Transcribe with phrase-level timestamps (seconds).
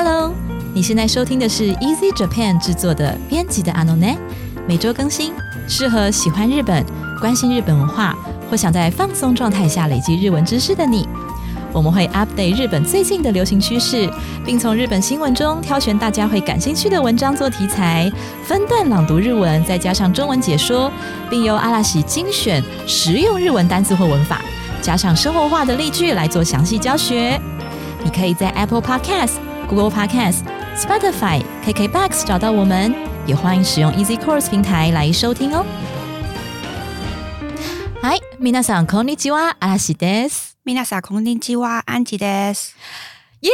[0.00, 0.32] Hello，
[0.72, 4.16] 你现在收听的是 Easy Japan 制作的编辑的阿诺内，
[4.64, 5.32] 每周更新，
[5.68, 6.86] 适合喜欢日本、
[7.20, 8.16] 关心日本文化
[8.48, 11.08] 或想在放松状态下累积日文知识的你。
[11.72, 14.08] 我们会 update 日本最近的流行趋势，
[14.46, 18.08] 并从日本新闻中挑选大家会感兴趣的文章做题材，
[18.44, 20.92] 分段朗读日文，再加上中文解说，
[21.28, 24.42] 并由阿拉喜精选实用日文单词或文法，
[24.80, 27.36] 加上生活化的例句来做详细教学。
[28.04, 32.93] 你可以在 Apple Podcast、Google Podcast、Spotify、KKBox 找到我们，
[33.25, 35.65] 也欢迎使用 Easy Course 平台来收听哦。
[38.01, 40.53] 嗨，皆さんこんにちは、阿拉西です。
[40.63, 42.73] 米娜萨空丁基哇安吉德斯，
[43.41, 43.51] 耶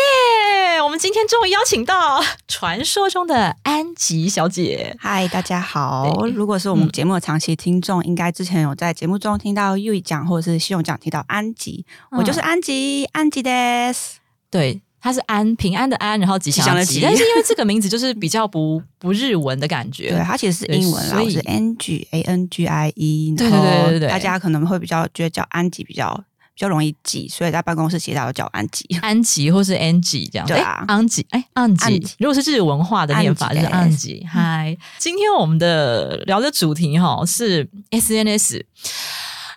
[0.84, 4.96] 我们今天终于邀请到 传说中的安吉小姐。
[5.00, 6.12] 嗨，大家好。
[6.20, 13.52] 对如果是我们节目的长期听众，应该之前有在节目中听到 U 讲或者是信用讲提到安吉，我就是安吉，安吉德
[13.92, 14.20] 斯。
[14.52, 20.09] 对， 她是安平安的安，然后吉祥的吉，但是因为这个名字就是比较不不日文的感觉。
[20.09, 26.11] 对，它其实是英文啦，所以是 N G A N G I E，对对对对对大家可能会比较觉得叫安吉比较
[26.55, 28.87] 比较容易记，所以在办公室其实大家都叫安吉。
[29.03, 32.03] 安吉或是 Angie 这样，对啊诶安吉，哎，安吉。
[32.19, 34.27] 如果是日文化的念法，就是安吉安吉。
[34.27, 38.63] 嗨，今天我们的聊的主题哈是 SNS。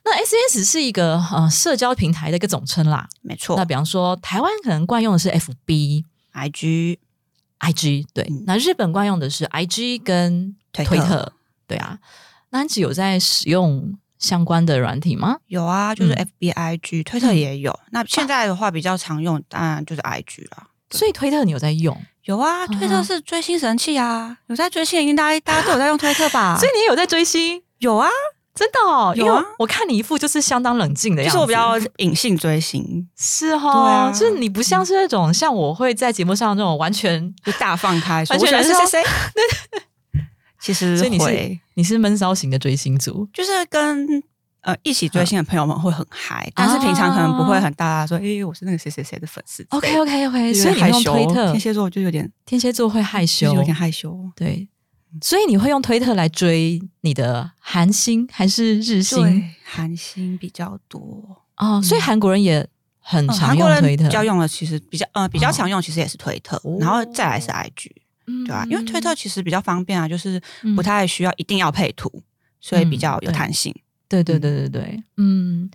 [0.10, 3.08] 那 SNS 是一个呃社交平台的一个总称啦。
[3.22, 7.00] 没错那比方说，台湾可能惯用的是 FB、，I G
[7.60, 8.24] IG，对。
[8.30, 11.34] 嗯那日本惯用的是 IG 跟推特
[11.68, 12.00] 对啊。
[12.50, 15.38] 那安吉有在使用相关的软体吗？
[15.48, 17.78] 有啊，就是嗯 F B I G，推特也有。
[17.92, 20.68] 那现在的话比较常用，当然就是 I G 啦。
[20.90, 26.56] 所以推特你有在用，有啊，推特是追星神器啊，有在追星，应该大家都有在用推特吧？
[26.60, 27.62] 所以你也有在追星。
[27.80, 28.10] 有啊，
[28.58, 29.40] 真的哦，有啊。
[29.40, 34.12] 因为我看你一副就是相当冷静的样子，就是我比较隐性追星，是哈、对啊。
[34.12, 38.70] 就是你不像是那种像我会在节目上那种完全，就大放开，完我全燃烧。
[38.70, 39.04] 喜欢谁。
[39.04, 39.10] 谁
[39.72, 39.82] 谁。
[40.60, 44.06] 其实所以你是会你是闷骚型的追星族，就是跟
[44.62, 49.66] 呃一起追星的朋友们会很嗨，但是平常可能不会很大说，诶，我是那个谁谁谁的粉丝。
[49.70, 51.52] OK OK OK，所以你用推特。
[51.52, 54.18] 天，蝎座就有点天蝎座会害就羞是，有点害羞。
[54.36, 54.68] 对，
[55.22, 59.22] 所以你会用推特来追你的韩星还是日星？
[59.24, 62.68] 对，韩星比较多，哦，所以韩国人也
[63.00, 67.92] 很嗯常用推特，比较用的其实比较呃比较哦常用，其实也是推特哦，然后再来是 IG。
[68.30, 72.12] 嗯对啊，因为推特其实比较方便啊，就是嗯不太需要一定要配图，
[72.60, 73.74] 所以比较有对弹性。
[74.10, 75.70] 对对对对对，嗯，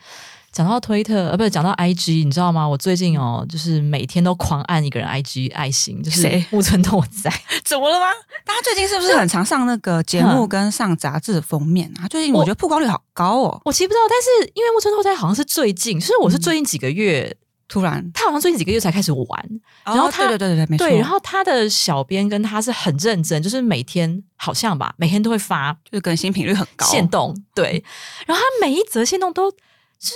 [0.53, 2.69] 讲到推特，呃，不是讲到 IG，你知道吗？
[2.69, 6.45] 我最近哦，就是每天都狂按一个人 IG 爱心，就是谁？
[6.51, 7.33] 木村拓哉。
[7.65, 8.07] 怎么了吗？
[8.45, 12.07] 大家最近是不是很常上那个节目跟上杂志的封面啊？
[12.09, 17.35] 最近我觉得曝光率好高哦，我其实不知道，但是因为木村拓哉好像是最近，就是我是最近几个月，
[17.67, 19.49] 突然，他好像最近几个月才开始玩，
[19.85, 27.83] 然后哦他对对对对对，没错，对，然后他的小编跟他是很认真，就是每天好像吧，每天都会发就是更新频率很高，线动，对，
[28.27, 30.15] 然后他每一则线动都就是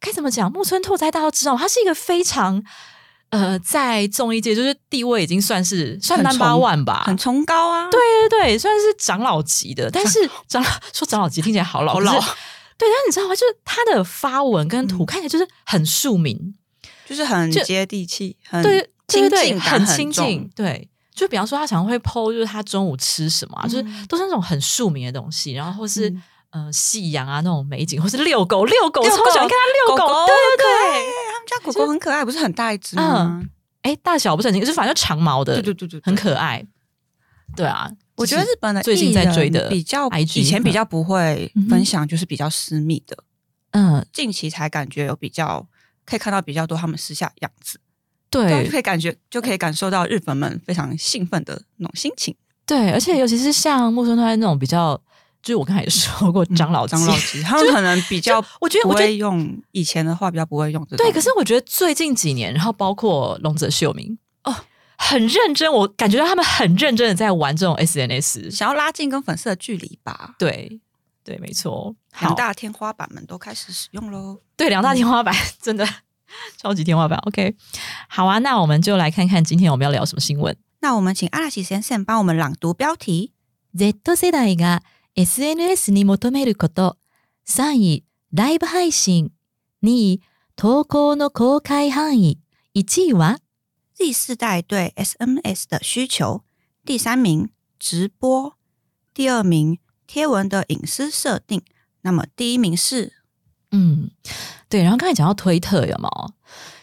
[0.00, 2.62] 该怎么讲，木村拓哉大家都知道，他是一个非常。
[3.30, 7.86] 呃，在综艺界就是地位已经算是算很 number one 吧，很崇高啊。
[7.90, 8.00] 对
[8.30, 12.20] 对对，算是长老级的，但是 长老说长老级听起来好老，好老对，
[12.78, 13.34] 但是你知道吗？
[13.36, 16.54] 就是他的发文跟图嗯看起来就是很庶民，
[17.06, 18.62] 就是很接地气，很
[19.08, 20.88] 亲近很亲近，对。
[21.14, 33.42] 就比方说，他常常会 PO，就是他中午吃什么、啊，就是嗯都是那种很庶民的东西，然后或是、嗯呃夕阳啊那种美景，或是遛狗，遛狗，遛超喜欢看他遛狗，对对对，他们家狗狗很可爱，不是很大一只吗？
[33.82, 36.66] 哎，大小不是很清，就是反正就长毛的，对对对对，很可爱，
[37.54, 43.16] 对啊，我觉得日本的最近在追的比较以前比较不会分享，就是比较私密的，
[43.70, 45.66] 嗯，近期才感觉有比较
[46.04, 47.78] 可以看到比较多他们私下的样子，
[48.30, 52.34] 就对可以感觉就可以感受到日本们非常兴奋的那种心情。
[52.66, 55.00] 对，而且尤其是像木村拓哉那种比较，
[55.42, 60.96] 就是我刚才也说过长老级长老级， 他们可能比较我觉得不我觉得会用以前的话比较不会用这。
[60.96, 64.54] 对，可是我觉得最近几年，然后包括龙泽秀明哦，
[64.96, 68.50] 很认真，我感觉到他们很认真的在玩这种 SNS。
[68.50, 70.80] 想要拉近跟粉丝的距离吧，对
[71.24, 74.40] 对，没错，好两大天花板们都开始使用喽。
[74.56, 75.86] 对两大天花板真的
[76.56, 77.18] 超级天花板。
[77.20, 77.54] OK，
[78.08, 80.56] 好啊，那我们就来看看今天我们要聊什么新闻。
[80.80, 83.32] 那我们请阿拉奇先生帮我们朗读标题。
[83.76, 84.80] Z 世代が
[85.17, 86.97] SNS に求めること。
[87.47, 88.03] 3位、
[88.33, 89.31] ライブ配信。
[89.83, 90.21] 2位、
[90.55, 92.39] 投稿の公開範囲。
[92.73, 93.37] 1位は
[93.95, 96.41] Z 世代对 SMS 的需求，
[96.83, 98.55] 第三名直播，
[99.13, 99.77] 第二名
[100.07, 101.61] 贴文的隐私设定，
[102.01, 103.13] 那么第一名是
[103.71, 104.09] 嗯，
[104.69, 104.81] 对。
[104.81, 106.33] 然后刚才讲到推特有没有？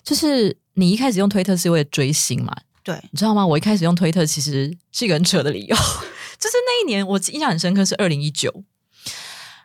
[0.05, 2.55] 就是你一开始用推特是为了追星嘛？
[2.85, 3.45] 对，你知道吗？
[3.45, 5.77] 我一开始用推特其实是一个很扯的理由，
[6.46, 8.64] 就是那一年我印象很深刻是二零一九。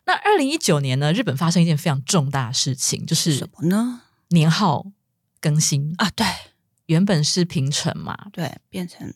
[0.06, 4.00] 那二零一九年呢，日本发生一件非常重大的事情，就是什么呢？
[4.28, 4.86] 年号
[5.40, 6.26] 更新啊，对
[6.86, 9.12] 原本是平成嘛，对，变成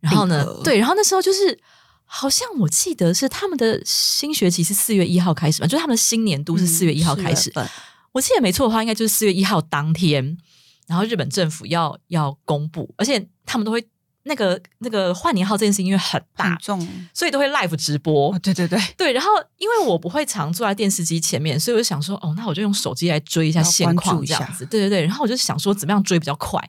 [0.00, 1.58] 然后呢，对，然后那时候就是
[2.04, 7.50] 好像我记得是他们的新学期是四月一号开始嘛，就是他们的新年度是四月一号开始。
[7.50, 7.70] 4月份
[8.12, 10.38] 我记得没错的话，应该就是四月一号当天，
[10.86, 13.88] 然后日本政府要要公布，而且他们都会
[14.26, 18.32] 那个那个换年号这件事情因为很很大，重所以都会 live 直播。
[18.32, 24.66] 哦，对对对，对，然后因为我不会常坐在电视机前面，所以我就想说，哦，那我就用手机来追一下要现况这样子。
[24.66, 26.60] 对对对，然后我就想说，怎么样追比较快？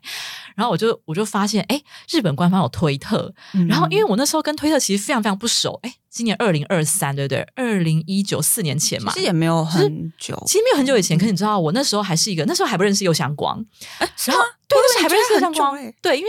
[0.54, 3.32] 然后我就我就发现，哎，日本官方有推特，
[3.68, 7.46] 然后因为我那时候跟推特其实非常非常不熟，哎，今年二零二三，对不对？
[7.56, 13.64] 二零一九四年前嘛其实，也没有很久，其实没有很久以前，可是你知道，我那时候还是一个，那时候还不认识右相光，
[13.98, 16.28] 哎然后吗对还不认识右相光对，因为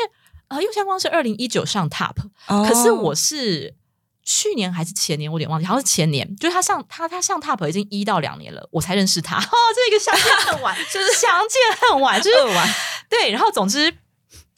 [0.50, 2.16] 呃，右相光是二零一九上 Top，
[2.48, 3.76] 哦可是我是
[4.24, 9.38] 去年还是前年，我有点忘记，好像是前年，就是他上他他上 Top 已经一到两年了，我才认识他。
[9.38, 12.70] 哦，这个相 见恨晚，就是相见恨晚，就是二完，
[13.10, 13.32] 对。
[13.32, 13.86] 然后总之，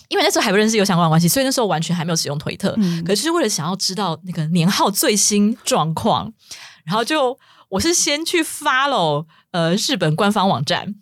[0.08, 2.74] 因为那时候还不认识有相关的关系，所以那时候完全还没有使用推特。
[2.78, 6.34] 嗯可是为了想要知道那个年号最新状况，
[6.86, 7.38] 然后就
[7.70, 10.96] 我是先去 follow 呃日本官方网站。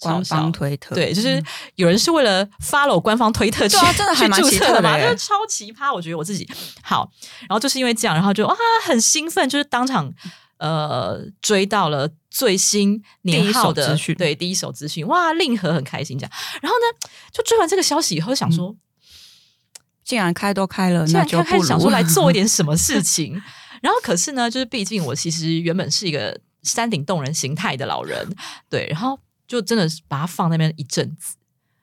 [0.00, 1.44] 官方推特，对，就是嗯
[1.76, 5.94] 有人是为了 follow 官方推特去、对啊真的还蛮去注册的嘛，奇特的耶就是超奇葩。
[5.94, 6.48] 我觉得我自己
[6.82, 7.10] 好，
[7.40, 8.54] 然后就是因为这样，然后就啊
[8.84, 10.12] 很兴奋，就是当场
[10.58, 16.32] 呃追到了最新年号的对第一手资讯，哇，令和很开心这样。
[16.60, 18.76] 然后呢，就追完这个消息以后，想说，
[20.04, 23.40] 竟然开都开了，那就开始想说来做一点什么 事情。
[23.82, 28.26] 然后可是呢，就是毕竟我其实原本是一个山顶洞人形态的老人，
[28.68, 31.36] 对，然后就真的是把它放那边一阵子，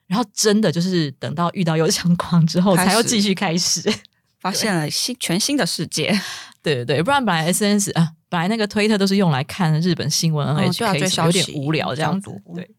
[0.08, 3.94] 然后真的就是等到遇到有相光之后， 才又继续开始。
[4.40, 6.10] 发现了新全新的世界，
[6.62, 12.70] 对对对，不然本来 S N S 啊，本来那个推特都是用来看日本新闻嗯 N H 就要 K，、追消有点无聊这样子对，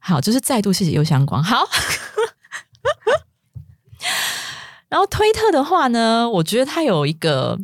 [0.00, 1.42] 好，就是再度谢谢右相光。
[1.42, 1.66] 好，
[4.90, 7.58] 然后推特的话呢，我觉得它有一个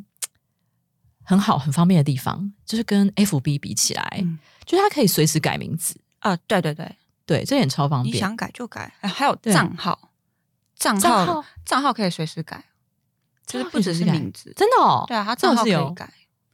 [1.23, 5.95] 很好、很方便的地方，就是跟 F B 比起来，嗯就是它可以随时改名字。
[6.21, 8.15] 啊，对对对，对，这点超方便。
[8.15, 9.53] 你想改就改，哎还有对。
[9.53, 10.11] 账号，
[10.77, 12.65] 账账号号账号可以随时改，
[13.47, 16.13] 就是不只是名字，真的哦，对啊，它账号可以改，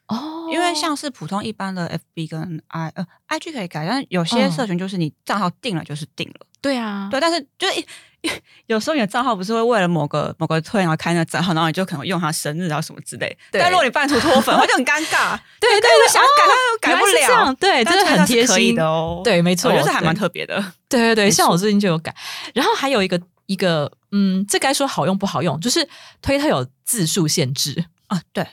[0.09, 7.87] 哦，因为像是普通一般的 FB 跟 I 呃 IG 可以改，但有些嗯社群就是你账号定了就是定了，对啊，对，但是就是一
[8.67, 13.61] 有时候你的账号不是会为了某个某个推然后开那个账号，然后你就可能用他生日然后什么之类，对。
[13.61, 16.29] 但如果你半途脱粉， 会就很尴尬，对对对对，想改
[16.81, 18.75] 但又改不了对，真的很贴心。
[18.75, 20.57] 的哦，对，没错，我觉得还蛮特别的，
[20.89, 22.15] 对 对对，像我最近就有改，
[22.55, 25.87] 然后还有一个一个，嗯，这该说好用不好用，就是
[26.23, 28.47] 推特有字数限制，啊，对。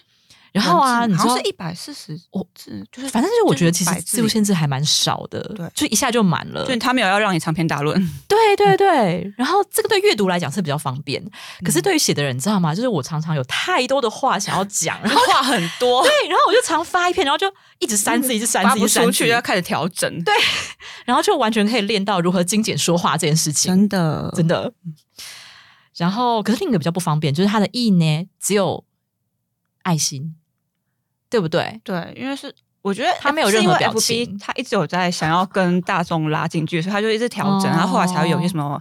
[0.51, 11.23] 然后啊，你知道是一百四十我字，就是反正就是我觉得其实100字数限制还蛮少的，对就一下就满了，就他没有要让你长篇大论， 对对对，然后这个对阅读来讲是比较方便，
[11.63, 12.75] 可是对于写的人，你知道吗？
[12.75, 17.47] 就是我常常有太多的话想要讲，然后话很多，对，然后我就常发一篇，然后就
[17.79, 20.33] 一直删字，一直删字，一直删去就要开始调整，对，
[21.05, 23.71] 然后就完全可以练到如何精简说话这件事情。
[23.71, 24.73] 真的真的。
[25.97, 28.83] 然后，可是另一个比较不方便，就是它的意呢只有
[29.83, 30.35] 爱心，
[31.31, 31.81] 对不对？
[31.83, 38.79] 对，因为是我觉得他没有任何表情他一直有在想要跟大众拉近距离，所以他就一直调整，哦然后后来才会有一些什么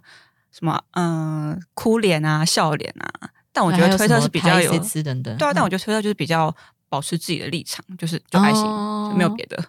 [0.50, 3.08] 什么嗯、呃哭脸啊、笑脸啊。
[3.52, 6.54] 但我觉得推特是比较有什么拍 CC 等等，对啊，但嗯我觉得推特就是比较
[6.88, 9.62] 保持自己的立场，就是就爱心，哦就没有别的。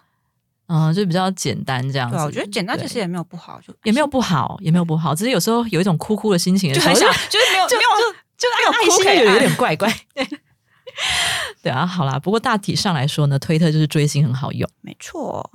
[0.68, 2.16] 嗯，就比较简单这样子。
[2.16, 7.88] 对啊，我觉得简单对其实也没有不好，就也没有不好，也没有不好，只是有时候有一种哭哭的心情的时候，就很想，就是没有就没有
[8.38, 9.92] 就没有爱心哭就有点怪怪。
[11.62, 14.68] 对 对啊，好啦，不过大体上来说呢，推特就是追星很好用。
[14.80, 15.50] 没错。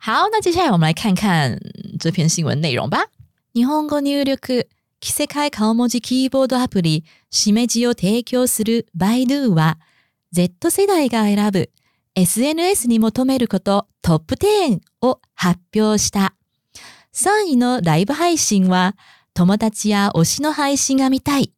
[0.00, 1.58] 好，那接下来我们来看看
[1.98, 3.06] 这篇新闻内容吧。
[3.52, 4.36] 日本語入力
[5.00, 9.78] 着せ替え顔文字キーボードアプリしめじを提供するバイドゥは
[10.32, 11.70] Z 世代が選ぶ
[12.14, 16.34] SNS に求めることトップ10を発表した。
[17.14, 18.96] 3位のライブ配信は
[19.34, 21.52] 友達や推しの配信が見たい。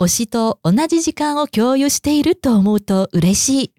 [0.00, 3.72] 推しと同じ時間を共有していると思うと嬉しい。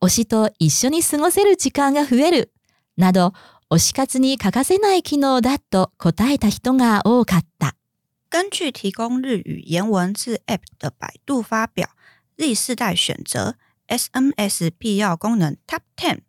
[0.00, 2.52] 推しと一緒に過ごせる時間が増える。
[2.96, 3.32] など、
[3.70, 7.76] 推し活に欠かせない機能だと答えた人が多かった。
[8.30, 11.88] 根据提供日语言文字 App 的百度发表
[12.36, 13.54] ，Z 世代选择
[13.86, 16.22] SMS 必要功能 Top Ten，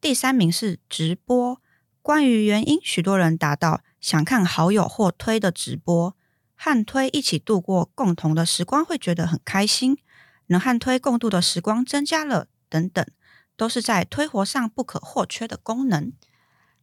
[0.00, 1.60] 第三名是直播。
[2.02, 6.14] 关于原因，许多人答到想看好友或推的直播，
[6.64, 9.98] 和推一起度过共同的时光会觉得很开心，
[10.46, 13.06] 能和推共度的时光增加了等等，
[13.54, 16.10] 都是在推活上不可或缺的功能。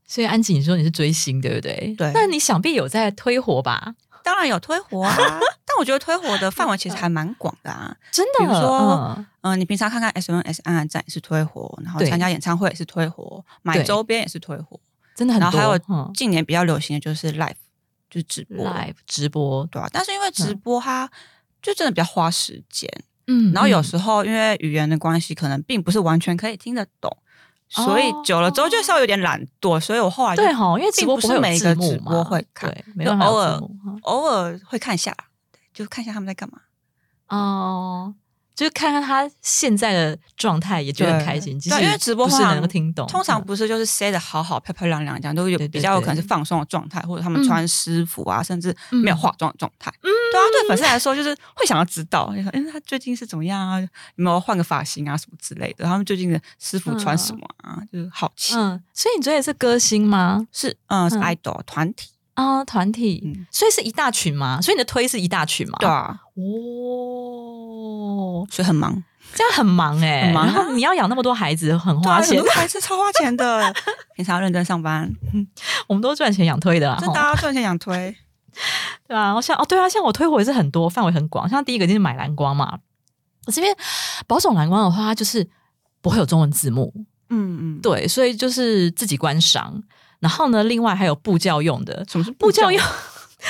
[0.05, 1.95] 所以安吉，你说你是追星，对不对？
[1.97, 3.95] 对那你想必有在推活吧？
[4.23, 5.15] 当然有推活啊，
[5.65, 7.97] 但我觉得推活的范围其实还蛮广的啊。
[8.11, 14.79] 真的，比如说嗯嗯、你平常看看 S N S 暗暗站也是推活，然后对参加演唱会也是推活，买周边也是推活，
[15.15, 15.45] 真的很多。
[15.45, 17.55] 然后还有嗯近年比较流行的就是 live，
[18.11, 19.87] 就是直播 live 直播，对啊。
[19.91, 21.09] 但是因为直播它
[21.61, 22.87] 就真的比较花时间，
[23.27, 27.15] 嗯然后有嗯时候因为语言的关系，可能并不是完全可以听得懂，
[27.69, 33.59] 所以久了之后就稍微有点懒惰，所以我后来对哈，因为直播不是每一个直播会看对，没有偶尔
[34.01, 35.15] 偶尔会看一下，
[35.51, 36.59] 对就看一下他们在干嘛。
[37.29, 38.13] 哦。
[38.61, 41.59] 就是看看他现在的状态，也觉得很开心。
[41.59, 49.91] 即对因为直播是通常能够听懂，通常嗯不是就是塞的好好漂漂亮亮这样，都有比较有可能是放松的状态，或者他们嗯穿私服啊，甚至嗯没有化妆的状态。
[50.03, 53.81] 嗯对啊，对粉丝来说就是会想要知道，就说哎，他最近是怎么样啊？
[53.81, 55.85] 有没有换个发型啊什么之类的？
[55.85, 57.81] 他们最近的私服穿什么啊？
[57.91, 58.53] 就是好奇。
[58.55, 60.45] 嗯，所以你追的是歌星吗？
[60.51, 64.59] 是嗯，是嗯 idol 团体，啊，团体，嗯，所以是一大群嘛？
[64.61, 65.77] 所以你的推是一大群嘛？
[65.79, 69.03] 对啊，哦，所以很忙，
[69.35, 70.47] 这样很忙哎、很忙。
[70.47, 72.41] 啊然后你要养那么多孩子，很花钱。
[72.53, 73.73] 孩子超花钱的，
[74.15, 75.11] 平常要认真上班，
[75.87, 78.15] 我们都赚钱养推的啦，真的吼啊赚钱养推，
[79.07, 79.25] 对啊。
[79.25, 81.47] 然后像哦，对啊，像我推火也是很多，范围很广。
[81.49, 82.79] 像第一个就是买蓝光嘛，
[83.45, 83.75] 我这边
[84.25, 85.47] 保种蓝光的话，它就是
[86.01, 86.93] 不会有中文字幕，
[87.29, 89.83] 嗯嗯，对，所以就是自己观赏。
[90.21, 92.81] 然后呢，另外还有布教用的，什么是布教用，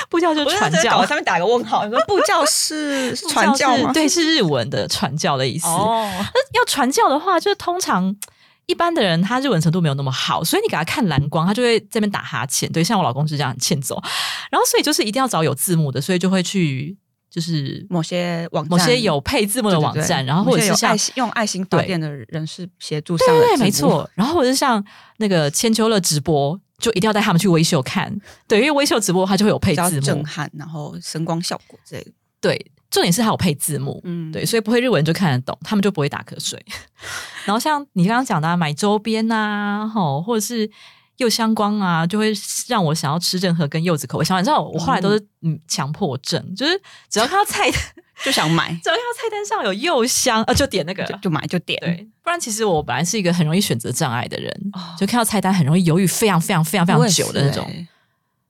[0.08, 3.88] 布教 就是传教我上面打个问号，你说布教是 传教吗？
[3.88, 5.68] 是对，是日文的传教的意思。
[5.68, 6.10] 哦，
[6.54, 8.16] 要传教的话，就是通常
[8.66, 12.70] 一般的人他日文程度没有那么好，所以你给他看蓝光，他就会这边打哈欠。
[12.72, 14.02] 对，像我老公是这样欠揍，
[14.50, 16.96] 然后所以就是一定要找有字幕的，所以就会去
[17.32, 20.94] 就是某些网站某些有配字幕的网站，然后或者是爱。
[20.94, 24.08] 心用爱心发对电的人士协助上对没，错。
[24.14, 24.84] 然后或者是像
[25.16, 28.14] 那个千秋乐直播，就一定要带他们去微秀看。
[28.46, 32.12] 对，因为微秀直播它就会有配字幕震，撼，然后声光效果之类的。
[32.38, 33.98] 对，重点是它有配字幕。
[34.04, 36.62] 嗯，对，所以不会日文就看得懂，他们就不会打瞌睡。
[37.46, 40.70] 然后像你刚刚讲的、啊、买周边呐、吼，或者是
[41.22, 42.32] 柚香光啊，就会
[42.66, 44.42] 让我想要吃任何跟柚子口味相关。
[44.42, 47.78] 你知道，我后来都是嗯强迫症，就是只要看到菜，只
[48.26, 51.04] 就想买， 只要看到菜单上有柚香，呃，就点那个。
[51.04, 51.78] 就就买就点。
[51.80, 57.64] 对，不然其实我本来是一个很容易选择障碍的人，哦就看到菜单很容易犹豫非常非常非常非常久的那种。
[57.66, 57.88] 欸。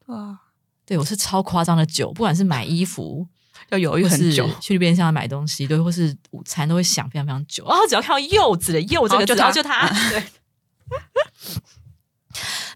[0.07, 0.39] 对啊，
[0.85, 3.27] 对我是超夸张的久，不管是买衣服，
[3.71, 4.49] 要犹豫很久。
[4.61, 7.65] 去便利商店买东西，对，或是午餐都会想非常非常久。
[7.69, 10.23] 然后只要看到柚子的柚这个字，哦就它就它，对。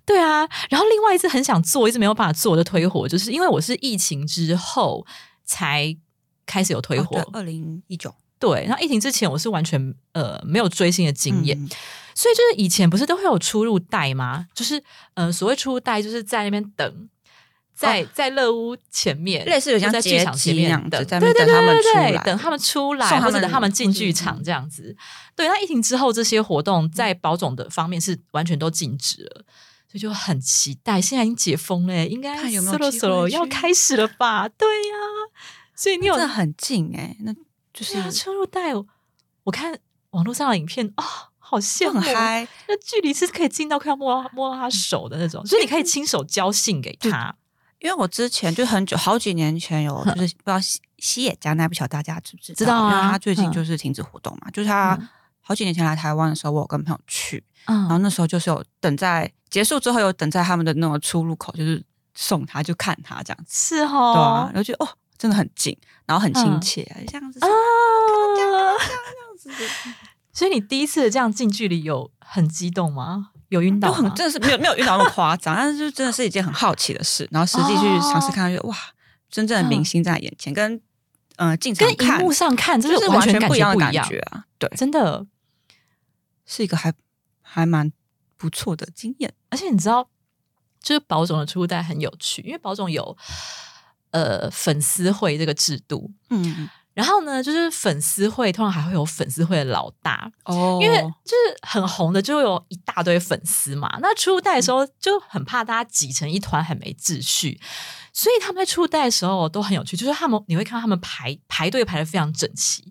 [0.06, 5.04] 对啊，然后另外一次很想做，一直没有办法做的推火，就是因为我是疫情之后
[5.44, 5.94] 才
[6.46, 8.64] 开始有推火，二零一九对。
[8.64, 11.68] 然后疫情之前我是完全呃没有追星的经验，嗯
[12.14, 14.46] 所以就是以前不是都会有出入带吗？
[14.54, 14.82] 就是
[15.14, 17.08] 呃所谓出入带，就是在那边等。
[17.78, 24.96] 在在乐屋前面，类似有像在剧场前面接机那样子等，在那对对对边等他们对对出来等他们出来，或者等他们进剧嗯场这样子。
[25.34, 29.44] 对，那疫情之后，这些活动在保种的方面是完全都禁止了，
[29.96, 31.00] 所以就很期待。
[31.00, 34.46] 现在已经解封了，应该看有没有 solo 要开始了吧？
[34.48, 34.94] 对呀、
[35.74, 37.32] 所以你有真的很近哎，那
[37.72, 38.86] 就是对啊出入带，我
[39.44, 39.78] 我看
[40.10, 41.04] 网络上的影片啊、
[41.38, 42.46] 好羡慕，很嗨。
[42.68, 47.34] 那距离是可以近到快要摸到摸到他手的那种，所以你可以亲手交信给他。
[47.78, 52.58] 因为我之前就很久好几年前有，就是不知道西西野加奈不晓得大家知不知道？
[52.58, 55.08] 知道啊因为他最近嗯就是停止活动嘛，就是他嗯
[55.42, 61.82] 好几年前来台湾的时候，我有跟朋友去，然后嗯，那时候就是有等在结束之后又等在他们的那种出入口，就是
[62.14, 66.60] 送他就看他这样子，是哦，对啊，然后觉得哦真的很近，然后很亲嗯。
[66.60, 67.48] 切，这样子啊。
[68.36, 68.52] 这样
[69.38, 69.48] 子。
[69.48, 69.56] 的
[70.30, 73.30] 所以你第一次这样近距离有很激动吗？
[73.48, 73.96] 有晕倒吗？
[73.96, 78.76] 就很真的是没有没有晕倒那么夸张，但是就真的是一件很好奇的事，然后实际去尝试看，就觉得哇，
[79.30, 80.78] 真正的明星在眼前，跟
[81.36, 85.26] 呃进场跟荧幕上看，真就是完全不一样的感觉啊，对，真的。
[86.48, 86.92] 是一个还
[87.42, 87.90] 还蛮
[88.36, 89.32] 不错的经验。
[89.50, 90.08] 而且你知道，
[90.80, 93.16] 就是保总的出入带很有趣，因为保总有
[94.10, 103.98] 呃粉丝会这个制度，嗯，然后呢，就是粉丝会通常还会有粉丝会的老大，哦因为就是很红的，就会有一大堆粉丝嘛。
[104.00, 107.60] 那初代的时候就很怕大家挤成一团，很没秩序，
[108.12, 112.82] 所以他们在初代的时候都很有趣，就是他们你会看到他们排排队排的非常整齐，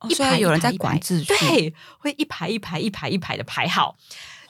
[0.00, 3.96] 哦一排有人在管秩序，对，会一排一排一排一排的排好。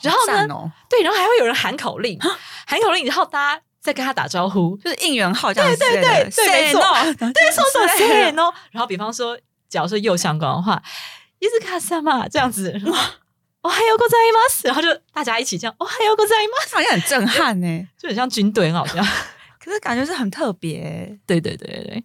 [0.05, 2.19] 然后呢，好赞哦，对，然后还会有人喊口令，
[2.65, 8.51] 喊口令，然后大家 在跟他打招呼，就是应援号这样子对对对对 say 没错 no， 对，说说之类 say 的 no。
[8.71, 9.37] 然后比方说，
[9.69, 10.81] 假如是右相关的话，
[11.39, 12.71] 伊斯卡萨嘛这样子，
[13.61, 17.87] 哦还有ございます，然后就大家一起这样，哦还有ございます，好像很震撼呢。
[17.97, 19.05] 就很像军队，很好像。
[19.63, 21.19] 可是感觉是很特别。
[21.27, 22.03] 对对对对对，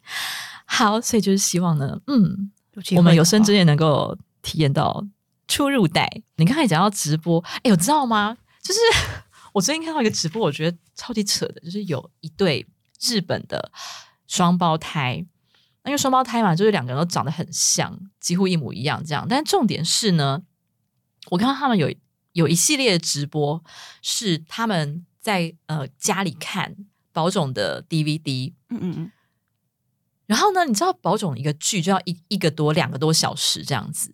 [0.66, 2.50] 好，所以就是希望呢，嗯，
[2.84, 5.02] 机会我们有的话生之年能够体验到
[5.51, 6.09] 出入带。
[6.37, 8.37] 你刚才讲到直播，哎，有知道吗？
[8.63, 8.79] 就是
[9.53, 12.65] 我最近看到一个直播，我觉得超级扯的，就是有一对
[13.01, 13.71] 日本的
[14.27, 15.25] 双胞胎。
[15.83, 19.27] 那因为双胞胎嘛，就是两个人都长得很像，几乎一模一样这样。
[19.27, 20.43] 但重点是呢，
[21.31, 21.93] 我看到他们有
[22.31, 23.61] 有一系列的直播，
[24.01, 26.75] 是他们在呃家里看
[27.11, 29.11] 宝冢的 DVD，嗯嗯嗯，
[30.27, 34.13] 然后呢，你知道宝冢一个剧就要一一个多两个多小时这样子，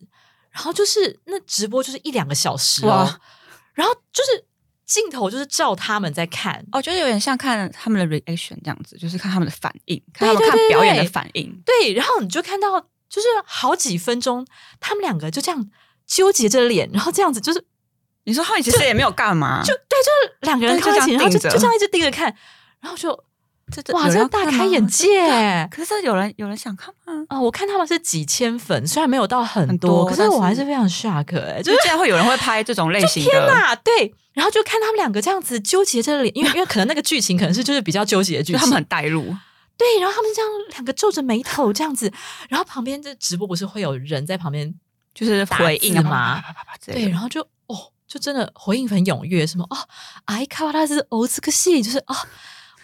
[0.58, 3.22] 然后就是那直播就是一两个小时哦哇，
[3.76, 4.44] 然后就是
[4.88, 11.62] 镜头就是照他们在看，哦，就是有点像看他们的 reaction 这样子，就是看他们的反应，看他们看表演的反应。
[11.64, 14.44] 对，然后你就看到就是好几分钟，
[14.80, 15.70] 他们两个就这样
[16.08, 17.64] 纠结着脸，然后这样子就是
[18.24, 22.36] 你说他们其实也没有干嘛，就对，就是两个人靠在一起，然后就就这样一直盯着看，
[22.80, 23.24] 然后就
[23.94, 24.86] 哇，这大开眼。
[24.88, 25.68] 界。
[25.70, 27.26] 可是这有人有人想看吗？
[27.28, 39.24] 啊、我看他们是几千粉，虽然没有到很很多，可是我还是非常 shock 哎、就就是竟然会有人会拍这种类型的，天哪，对，然后就看他们两个这样子纠结着脸，因为 因为可能那个剧情可能是就是比较纠结的剧情，他们很带入，
[39.78, 42.12] 对，然后他们这样两个皱着眉头这样子，
[42.48, 44.74] 然后旁边这直播不是会有人在旁边
[45.14, 46.42] 就是回应吗
[46.86, 49.78] 对，然后就哦，就真的回应很踊跃，什么哦，
[50.26, 52.16] 哎，卡瓦拉斯哦，这个戏就是哦，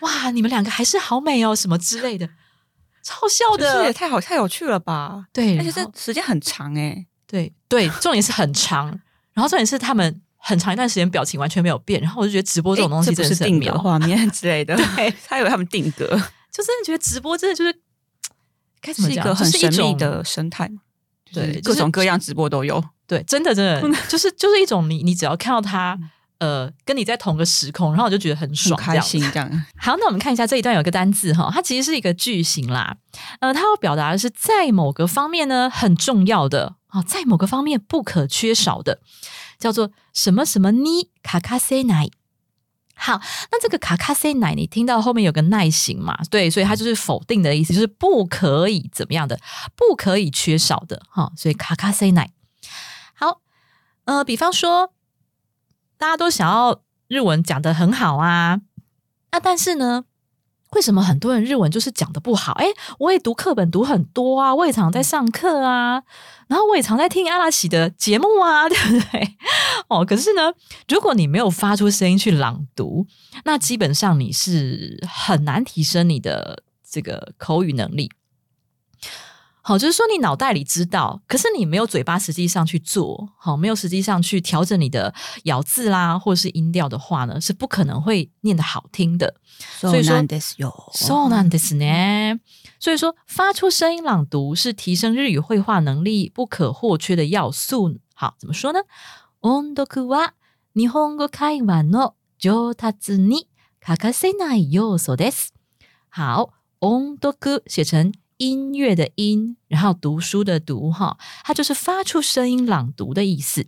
[0.03, 2.29] 哇，你们两个还是好美哦，什么之类的，
[3.03, 3.73] 超笑的。
[3.73, 5.25] 这也，太好太有趣了吧？
[5.33, 8.87] 对，而且这时间很长哎，对对，重点是很长，
[9.33, 16.05] 然后重点是他们很长一段时间表情完全没有变，然后我就觉得直播这种东西诶真的是定格，画面 之类的，对， 他以为他们定格，
[16.51, 17.73] 就真的觉得直播真的就是
[18.81, 20.81] 该怎么讲，是一个很神秘的生态嘛，
[21.33, 22.83] 对各种各样直播都有。
[23.05, 25.97] 对，真的真的就是就是一种你你只要看到他。
[26.39, 29.65] 呃，跟你在同个时空，然后我就觉得很很爽，开心这样。
[29.77, 32.97] 好，那我们看一下这一段有一个单字哈，它其实是一个句型啦。
[33.39, 38.99] 呃，它要表达的是在某个方面呢很重要的啊，在某个方面不可缺少的，
[39.57, 42.09] 叫做什么什么呢卡卡塞奶。
[42.95, 43.19] 好，
[43.51, 46.17] 那这个卡卡塞奶，你听到后面有个耐型嘛？
[46.29, 49.39] 对，所以它就是否定的意思，就是不可以怎么样的，
[49.75, 51.31] 不可以缺少的哈。
[51.35, 52.31] 所以卡卡塞奶。
[53.15, 53.41] 好，
[54.05, 54.93] 呃，比方说，
[55.97, 58.59] 大家都想要日文讲得很好啊，
[59.31, 60.05] 那但是呢，
[60.71, 62.53] 为什么很多人日文就是讲的不好？
[62.53, 62.67] 哎，
[62.99, 66.03] 我也读课本读很多啊，我也常在上课啊，
[66.47, 69.37] 然后我也常在听阿拉喜的节目啊， 对不对？
[69.87, 70.51] 哦，可是呢，
[70.87, 73.05] 如果你没有发出声音去朗读，
[73.45, 78.11] 那基本上你是很难提升你的这个口语能力。
[79.62, 85.12] 好，就是说你脑袋里知道，可是你没有嘴巴实际上去做，好，没有实际上去调整你的
[85.44, 89.34] 咬字啦，或者是音调的话呢，是不可能会念得好听的。
[89.78, 90.72] 所以说难ですよ。
[90.94, 92.40] so なんですね。
[92.80, 97.98] 所以说，发出声音朗读是提升日语绘画能力不可或缺的要素。
[98.14, 98.80] 好，怎么说呢？
[99.42, 100.30] 音読は
[100.72, 103.48] 日本語会話の上達に
[103.80, 105.52] 欠かせない要素です。
[106.08, 113.66] 好，音読写成 音乐的音，然后读书的读，哈，它就是发出声音朗读的意思。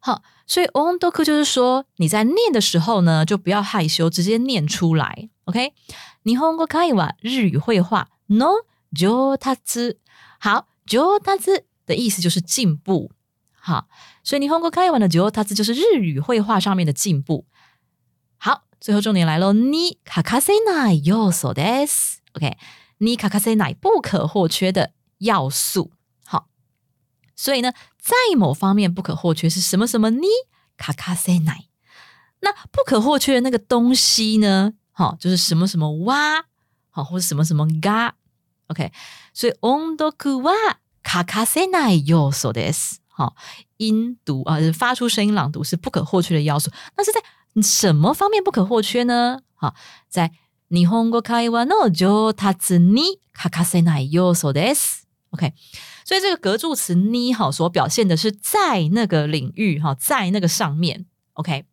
[0.00, 5.28] 好，所以 on doku 就是说你在念的时候呢，就不要害羞，直接念出来。
[5.44, 5.74] OK，
[6.22, 8.52] 日本語会話日语绘画 no
[8.94, 9.96] 上達。
[10.38, 13.10] 好，上達的意思就是进步。
[13.52, 13.88] 好，
[14.22, 17.44] 所以日本語会話的上達就是日语绘画上面的进步。
[18.38, 22.18] 好，最后重点来喽，你欠かせない要素です。
[22.34, 22.56] OK，
[23.00, 25.92] 你欠かせない不可或缺的要素。
[26.24, 26.48] 好，
[27.34, 30.26] 所以呢，在某方面不可或缺是什么什么呢？
[30.76, 31.66] 卡卡塞奶。
[32.40, 34.74] 那不可或缺的那个东西呢？
[34.92, 36.44] 好，就是什么什么哇，
[36.90, 38.14] 好，或者什么什么嘎。
[38.68, 38.92] OK，
[39.32, 42.96] 所以音読は卡卡塞奶要素です。
[43.08, 43.34] 好，
[43.78, 46.70] 音读啊、呃，发出声音朗读是不可或缺的要素。
[46.96, 47.22] 那是在
[47.62, 49.40] 什么方面不可或缺呢？
[49.54, 49.74] 好，
[50.08, 50.32] 在
[50.70, 55.06] 日本語会話の上達に欠かせない要素です。
[55.30, 55.52] OK，
[56.04, 61.06] 所以这个格助词呢，哈，所表现的是在那个领域，哈，在那个上面。
[61.34, 61.66] OK，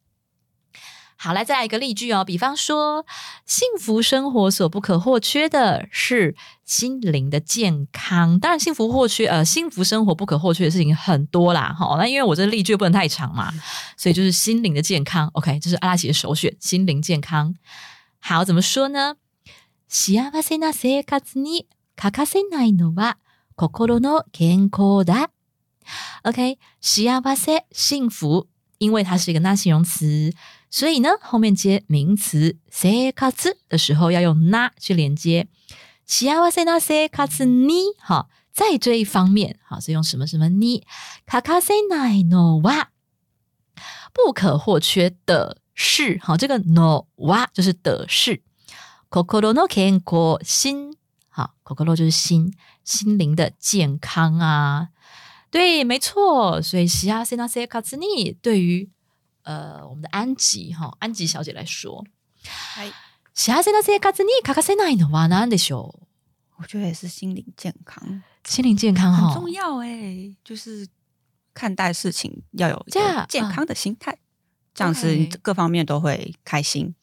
[1.15, 2.25] 好，来再来一个例句哦。
[2.25, 3.05] 比方说，
[3.45, 8.37] 幸福生活所不可或缺的是心灵的健康。
[8.39, 11.73] 当然，幸福或缺呃，幸福生活不可或缺的事情很多啦。
[11.77, 13.53] 好，那因为我这例句不能太长嘛，
[13.95, 15.29] 所以就是心灵的健康。
[15.33, 17.55] OK，这是阿拉奇的首选，心灵健康。
[18.19, 19.15] 好，怎么说呢？
[19.87, 23.17] 幸せな生活に欠かせないのは
[23.55, 25.29] 心の健康だ。
[26.23, 28.47] OK，幸せ幸福，
[28.79, 30.33] 因为它是一个那形容词。
[30.71, 35.47] 所以呢，后面接名词“生活”的时候要用“那”去连接。
[36.05, 40.83] 幸せな生活に，哈，在这一方面，好，是用什么什么に？
[41.27, 42.87] 欠かせないのは
[44.13, 48.41] 不可或缺的 是，好，这个のは就是的是。
[49.09, 50.93] 心の健康，心，
[51.29, 52.53] 好，心就是心，
[52.83, 54.89] 心灵的健康啊。
[55.51, 56.61] 对，没错。
[56.61, 58.89] 所以幸せな生活に对于
[59.43, 62.03] 呃，我们的安吉哈，安吉小姐来说，
[63.33, 66.07] 幸せな生活に欠かせないのは何でしょう？
[66.57, 70.87] 我觉得也是心灵健康，心灵健康很重要哎，就是
[71.53, 72.85] 看待事情要有
[73.27, 74.17] 健康的心态，
[74.73, 76.93] 这样子各方面都会开心，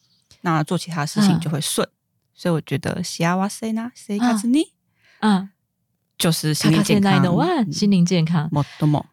[0.41, 1.89] 那做其他事情就会顺。
[2.35, 4.71] 所以我觉得幸せな生活に，
[5.21, 5.51] 嗯，
[6.17, 9.07] 就是心灵健康，心灵健康，么多么。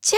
[0.00, 0.16] 加，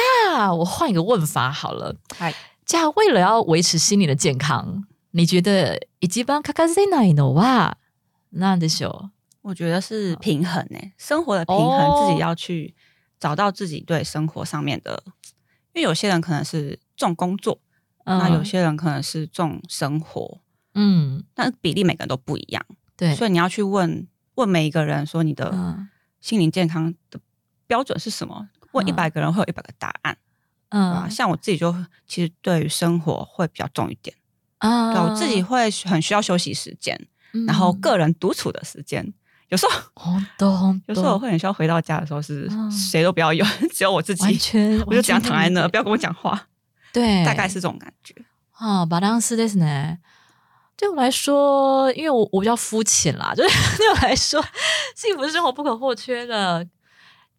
[0.54, 1.96] 我换一个问法好了。
[2.16, 2.32] 嗨，
[2.64, 7.76] 加，为了要维持心理的健康，你觉得一基本卡卡塞奈诺哇？
[8.30, 9.10] 那的时候，
[9.42, 12.74] 我觉得是平衡呢，生活的平衡，自己要去
[13.18, 15.02] 找到自己对生活上面的。
[15.72, 17.58] 因为有些人可能是重工作，
[18.17, 20.39] 那有些人可能是重生活，
[20.73, 22.65] 嗯，但比例每个人都不一样。
[22.97, 25.77] 对，所以你要去问问每一个人，说你的
[26.19, 27.19] 心灵健康的
[27.67, 28.49] 标准是什么？
[28.71, 30.17] 问一百个人会有一百个答案，
[30.69, 31.73] 嗯，像我自己就
[32.05, 34.15] 其实对于生活会比较重一点
[34.59, 37.07] 啊，对我自己会很需要休息时间，
[37.47, 39.11] 然后个人独处的时间，
[39.47, 40.13] 有时候，
[40.85, 43.43] 有时候我会很需要回到家的时候是谁都不要有，
[43.73, 44.23] 只有我自己，
[44.85, 46.48] 我就这样躺在那，不要跟我讲话，
[46.93, 48.13] 对，大概是这种感觉
[48.51, 48.85] 啊。
[48.85, 49.97] 把当斯的是呢，
[50.77, 54.43] 对我来说，因为我我比较肤浅啦， 就是对我来说，
[54.95, 56.65] 幸福是生活不可或缺的。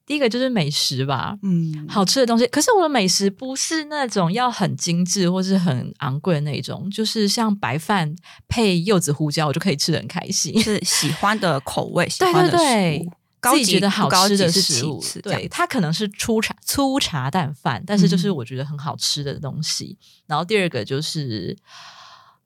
[0.07, 2.45] 第一个就是美食吧，嗯，好吃的东西。
[2.49, 8.13] 可是我的美食不是那种要很精致或是很昂贵的那种，就是像白饭
[8.49, 10.61] 配柚子胡椒，我就可以吃的很开心。
[10.61, 13.09] 是喜欢的口味，对 对对，
[13.41, 15.03] 自己觉得好吃的食物。
[15.23, 19.97] 对，它可能是粗茶粗茶淡饭，但是就是我觉得很好吃的东西。
[20.27, 21.57] 然后第二个就是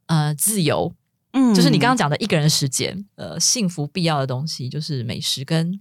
[0.07, 0.95] 呃自由，
[1.33, 5.81] 嗯，就是你刚刚讲的一个人时间，呃，幸福必要的东西就是美食跟。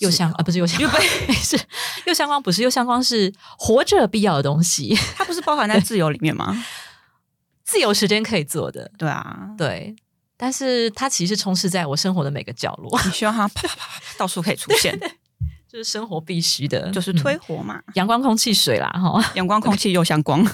[0.00, 1.02] 又相啊，不是又相关，
[1.42, 1.58] 是
[2.06, 4.96] 又相关，不是又相关，是活着必要的东西。
[5.16, 6.64] 它不是包含在自由里面吗？
[7.64, 9.96] 自由时间可以做的，对啊，对。
[10.37, 12.99] 但是它其实充斥在我生活的每个角落。
[13.05, 14.99] 你希望它啪啪啪到处可以出现，
[15.67, 17.81] 就是生活必须的，就是推活嘛。
[17.95, 20.45] 阳光、空气、水啦，哈，阳光、空气又相光。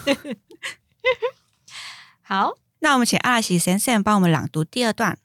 [2.22, 5.18] 好，那我们请阿拉西先生帮我们朗读第二段。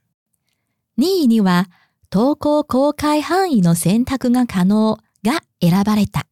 [0.94, 1.66] 你你哇。
[2.10, 6.26] 投稿公開範囲の選択が可能が選ばれた。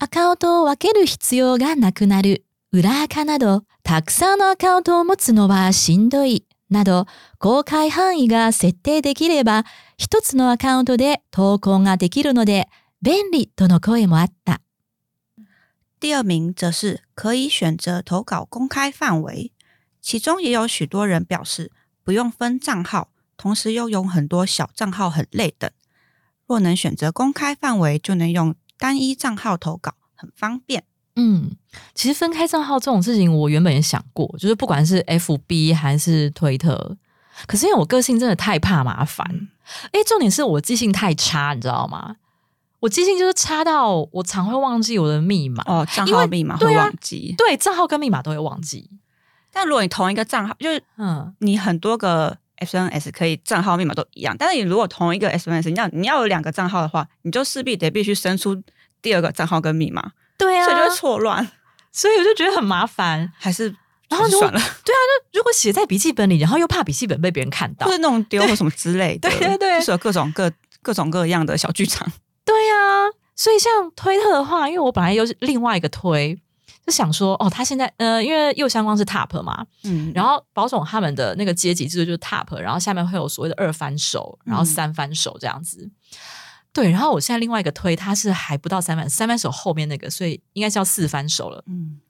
[0.00, 2.44] アカウントを分ける必要がなくなる。
[2.72, 6.44] 裏垢など、たくさんのアカウントを持つのはしんどい。
[6.68, 7.06] など、
[7.38, 9.64] 公開範囲が設定できれば、
[9.98, 12.68] 一つのアカウントで投稿ができるので、
[13.02, 14.60] 便利との声もあった。
[16.00, 19.52] 第二名则是可以选择投稿公开范围，
[20.00, 21.70] 其中也有许多人表示
[22.02, 23.08] 不用分账号。
[23.36, 25.70] 同时又有很多小账号很累等，
[26.46, 30.84] 若能选择公开范围，就能用单一账号投稿，很方便。
[31.15, 31.51] 嗯，
[31.93, 36.97] 其实分开账号这种事情，我原本也想过，就是不管是 F B 还是推特，
[37.47, 39.25] 可是因为我个性真的太怕麻烦，
[39.91, 42.17] 哎，重点是我记性太差，你知道吗？
[42.79, 48.89] 我记性就是差到我常会忘记我的密码哦，账号密码会忘记，对，账号跟密码都会忘记。
[49.51, 52.37] 但如果你同一个账号，就是嗯，你很多个。
[52.57, 58.63] S N S 可以账号密码都一样，但是你如果同一个 S N S，你要你要有两个账号的话，你就势必得必须生出
[59.01, 61.51] 第二个账号跟密码，对啊，所以就会错乱，
[61.91, 63.73] 所以我就觉得很麻烦，还是
[64.09, 72.07] 然后算了，对啊，就如果写在笔记本里，然后又怕笔记本被别人看到，或者弄丢或什么之类的， 对对对，就是有各种各各种各样的小剧场，
[72.43, 76.39] 对啊，所以像推特的话，因为我本来又是另外一个推。
[76.85, 85.89] 就想说哦，他现在呃，因为右相关是 top 嘛，嗯，然后保总他们的那个阶级制度就是 top，然后下面会有所谓的二翻手，然后三翻手这样子。
[86.75, 91.63] 对，然后我现在另外一个推，他是还不到三翻，三翻手后面那个，所以应该是要四番手了。
[91.67, 92.01] 嗯，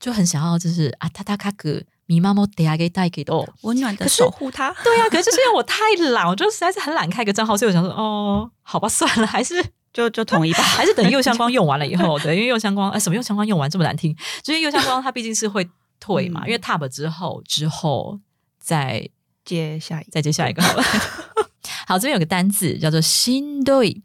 [0.00, 4.74] 就很想要就是啊，他他卡格米妈妈得下给带给的温暖的守护他。
[4.82, 5.76] 对呀，可是就是因为我太
[6.10, 14.12] 懒，我就实在是很懒开个账号，所以我想说，哦，好吧，算了，还是就就统一吧，还是等 右相光用完了以后，对，因为右相光，哎，什么右相光用完这么难听？
[14.42, 15.64] 就是右相光它毕竟是会
[16.00, 18.18] 退嘛，因为 Tab 之后之后
[18.58, 19.08] 再
[19.44, 20.82] 接下一再接下一个好了。
[21.86, 24.02] 好，这边有个单字叫做心对，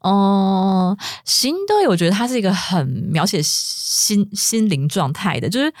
[0.00, 5.72] 哦，心对，我觉得它是一个很描写心心灵状态的，就是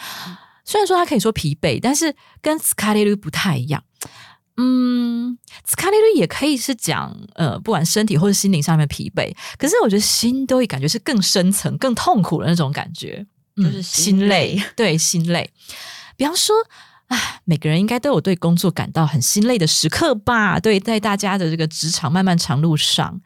[0.64, 3.82] 虽然说它可以说疲惫，但是跟斯卡列鲁不太一样。
[4.56, 15.50] 嗯，斯卡列鲁也可以是讲呃，不管身体或者心灵上面疲惫，可是我觉得心都会感觉是更深层、更痛苦的那种感觉，就是心累，对，心累。
[16.16, 16.54] 比方说。
[17.07, 20.59] 唉，每个人应该都有对工作感到很心累的时刻吧？
[20.59, 23.21] 对，在大家的这个职场漫漫长路上，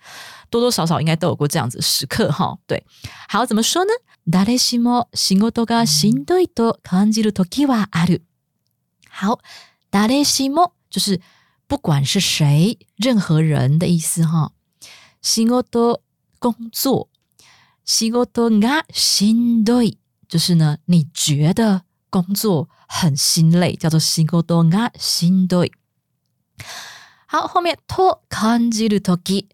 [0.50, 2.58] 多多少少应该都有过这样子的时刻哈。
[2.66, 2.84] 对，
[3.30, 3.92] 好，怎么说呢？
[4.26, 8.24] 誰しも仕事がしんどいと感じる時はある。
[9.10, 9.40] 好，
[9.92, 11.22] 誰しも就是
[11.68, 14.52] 不管是谁，任何人的意思哈。
[15.22, 16.02] 仕事
[16.40, 17.08] 工作，
[17.86, 21.84] 仕事がしんどい，就是呢，你觉得。
[22.12, 25.72] 工作很心累，叫做仕事がしんどい。
[27.28, 29.48] 好，后面と感じるとき，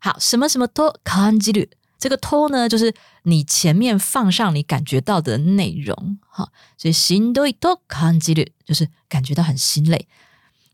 [0.00, 10.06] 好，什么什么と感じる，这个と呢，就是你前面放上你感觉到的内容，哈，所以しんどいと感じる就是感觉到很心累。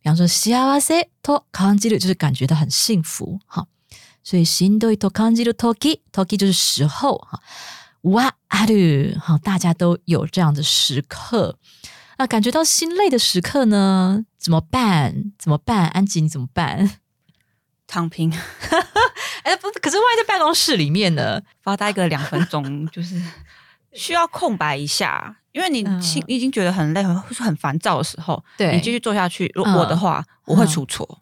[0.02, 3.66] 比方说幸せと感じる就是感觉到很幸福，哈，
[4.22, 7.40] 所以しんどいと感じるとき，とき就是时候，哈。
[8.01, 11.57] 哇阿鲁，好，大家都有这样的时刻。
[12.17, 14.25] 那感觉到心累的时刻呢？
[14.37, 15.33] 怎么办？
[15.37, 15.87] 怎么办？
[15.89, 16.99] 安吉，你怎么办？
[17.85, 18.31] 躺平。
[19.43, 21.41] 哎，不，可是万一在办公室里面呢？
[21.61, 23.21] 发呆个两分钟，就是
[23.93, 29.51] 需要空白一下，因为你心已经觉得很累，很很烦躁的时候，对你继续做下去。
[29.53, 31.21] 如果我的话，我会出错，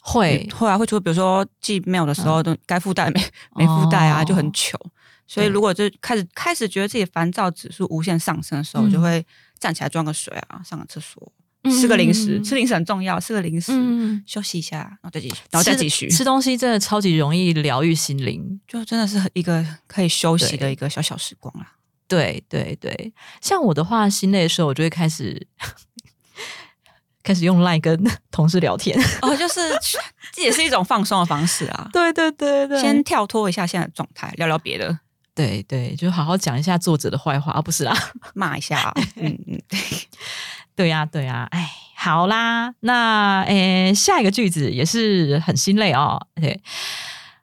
[0.00, 0.98] 会会啊，会出。
[0.98, 3.22] 比如说寄 mail 的时候，都该附带没
[3.54, 4.78] 没附带啊，就很糗。
[5.32, 9.24] 所以，如果就开始开始觉得自己烦躁指数无限上升的时候，我就会
[9.60, 11.32] 站起来装个水啊，上个厕所，
[11.70, 13.72] 吃个零食，吃零食很重要，吃个零食，
[14.26, 21.76] 休息一下，然后再继续，然后再继续吃东西，真的超级容易疗愈心灵，就真的是一个可以休息的一个小小时光啊。
[22.08, 25.46] 对对对，像我的话，心累的时候，我就会开始
[27.22, 29.60] 开始用赖跟同事聊天，哦，就是
[30.32, 31.88] 这也是一种放松的方式啊。
[31.92, 34.98] 对对对对，先跳脱一下现在的状态，聊聊别的。
[35.34, 37.96] 对对，就好好讲一下作者的坏话，不是啦，
[38.34, 38.92] 骂一下。
[39.16, 39.60] 嗯嗯，
[40.76, 46.26] 对呀对呀，哎，好啦，那诶，下一个句子也是很心累哦。
[46.34, 46.60] 对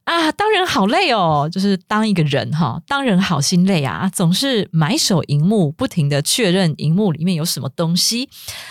[0.03, 8.29] 啊，当人好累哦，就是当一个人哈，当人好心累啊，总是埋首荧幕，不停的确认荧幕里面有什么东西。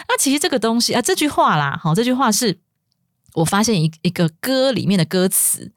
[0.08, 2.58] 那其实这个东西啊，这句话啦，好，这句话是
[3.36, 5.72] 我发现一一个歌里面的歌词。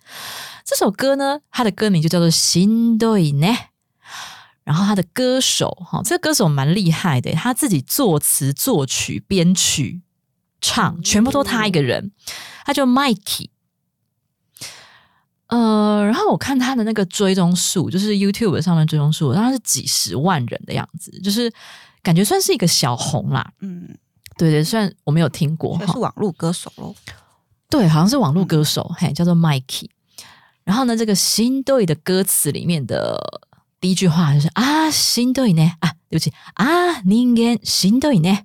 [0.66, 3.48] 这首歌呢，它的歌名就叫做《心对呢》，
[4.64, 10.02] 然后他的歌手哈，这个歌手蛮厉害的，他自己作词、作曲、编曲、
[10.62, 12.12] 唱，全部都他一个人，
[12.66, 13.50] 他叫 Mikey。
[15.48, 21.52] 呃，然后我看他的那个追踪数，就是 YouTube 上面追踪数，他是几十万人的样子，就是
[22.04, 23.52] 感觉算是一个小红啦。
[23.62, 23.98] 嗯，
[24.38, 26.96] 对对，虽然我没有听过，是网络歌手喽。
[27.69, 29.89] 对，好像是网络歌手，嘿，叫做 Mikey。
[30.65, 33.43] 然后呢，这个心对的歌词里面的
[33.81, 38.39] 第一句话就是啊，心对呢啊，对不起啊，人間心对呢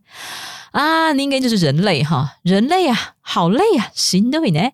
[0.71, 4.71] 啊，人間就是人类哈，人类啊，好累啊，心对呢，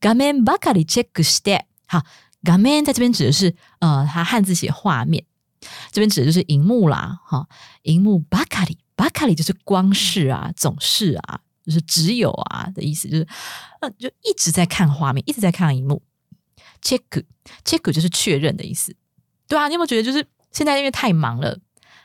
[0.00, 2.02] 画面ばかりチェックして，好，
[2.42, 5.24] 画面在这边指的是呃，它汉字写画面，
[5.90, 7.46] 这边指的就是荧幕啦，哈，
[7.82, 13.27] 荧幕ばかりばかり就是光是啊，总是啊， 就是只有啊的意思，就是
[13.81, 16.01] 那，就一直在看画面，一直在看荧幕。
[16.81, 16.99] check
[17.63, 18.95] check 就是确认的意思，
[19.47, 21.55] 对啊，你有没有觉得就是现在因为太忙了，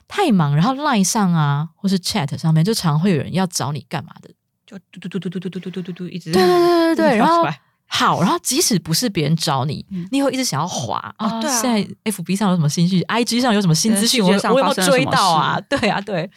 [0.07, 4.29] 太忙，然后 line 上啊，或是 chat 上面就常会有人要找你干嘛的，
[4.67, 7.43] 就嘟嘟嘟嘟嘟嘟嘟嘟嘟嘟一直对对对对对，然后
[7.87, 15.59] 好，然后即使不是别人找你，你会一直想要滑啊，现在 FB 上有什么新讯，IG 上有什么新资讯，我我有没有追到啊？
[15.63, 16.31] 对啊，对，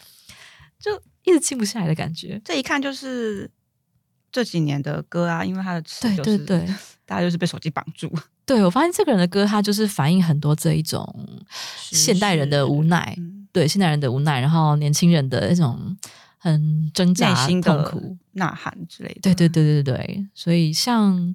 [0.78, 0.90] 就
[1.30, 3.50] 一直静不下来的感觉，这一看就是
[4.30, 6.66] 这几年的歌啊，因为他的词对对对。
[7.10, 8.08] 大家就是被手机绑住。
[8.46, 11.04] 对，我发现这个人的歌，他就是反映很多这一种
[11.76, 13.16] 现代人的无奈，
[13.50, 15.96] 对现代人的无奈，然后年轻人的那种
[16.38, 19.20] 很挣扎、痛苦、呐喊之类的。
[19.22, 20.26] 对，对，对，对，对。
[20.34, 21.34] 所以，像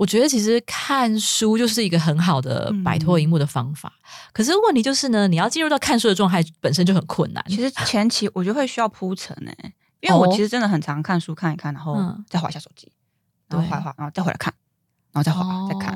[0.00, 3.92] 我觉得其实看书就是一个很好的摆脱荧幕的方法。
[4.32, 7.44] 可是问题就是呢，你要进入到看书的状态本身就很困难。
[7.48, 11.94] 其实前期我觉得会需要铺陈诶，因为我其实真的很常看书看一看，然后
[12.30, 12.90] 再划一下手机，
[13.50, 14.54] 然后划划，然后再回来看，
[15.12, 15.94] 然后再划再看。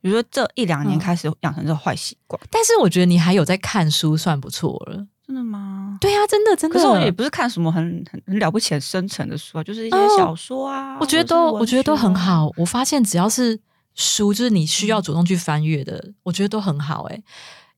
[0.00, 5.04] 比如说这一两年开始养成这个坏习惯，但是我觉得你还有在看书，算不错了。
[5.26, 5.98] 真的吗？
[6.00, 6.74] 对呀，真的真的。
[6.74, 10.96] 可是我也不是看什么很很很了不起、很深层的书啊，就是一些小说啊。
[11.00, 12.48] 我觉得都我觉得都很好。
[12.56, 13.58] 我发现只要是
[13.94, 17.22] 书，就是你需要主动去翻阅的，我觉得都很好哎。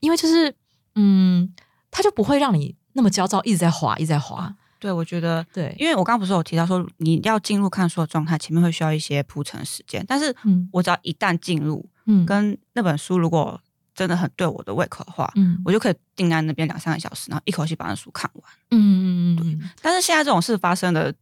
[0.01, 0.55] 因为就是
[0.95, 1.51] 嗯，
[1.91, 4.55] 它就不会让你那么焦躁，一直在滑，一直在滑。
[4.79, 10.05] 对，我觉得对，因为我刚刚不是有提到说，你要进入看书的状态，前面会需要一些铺陈时间。
[10.07, 13.61] 但是，嗯，我只要一旦进入，嗯，跟那本书如果
[13.99, 18.45] 真的很对我的胃口的话，嗯，我就可以定在那边两三个小时，然后一口气把那书看完。
[18.71, 19.71] 嗯嗯嗯嗯。
[19.83, 21.13] 但是现在这种事发生的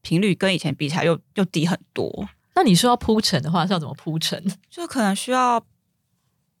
[0.00, 2.28] 频率跟以前比起来又又低很多。
[2.54, 4.40] 那你说要铺陈的话，是要怎么铺陈？
[4.70, 5.60] 就可能需要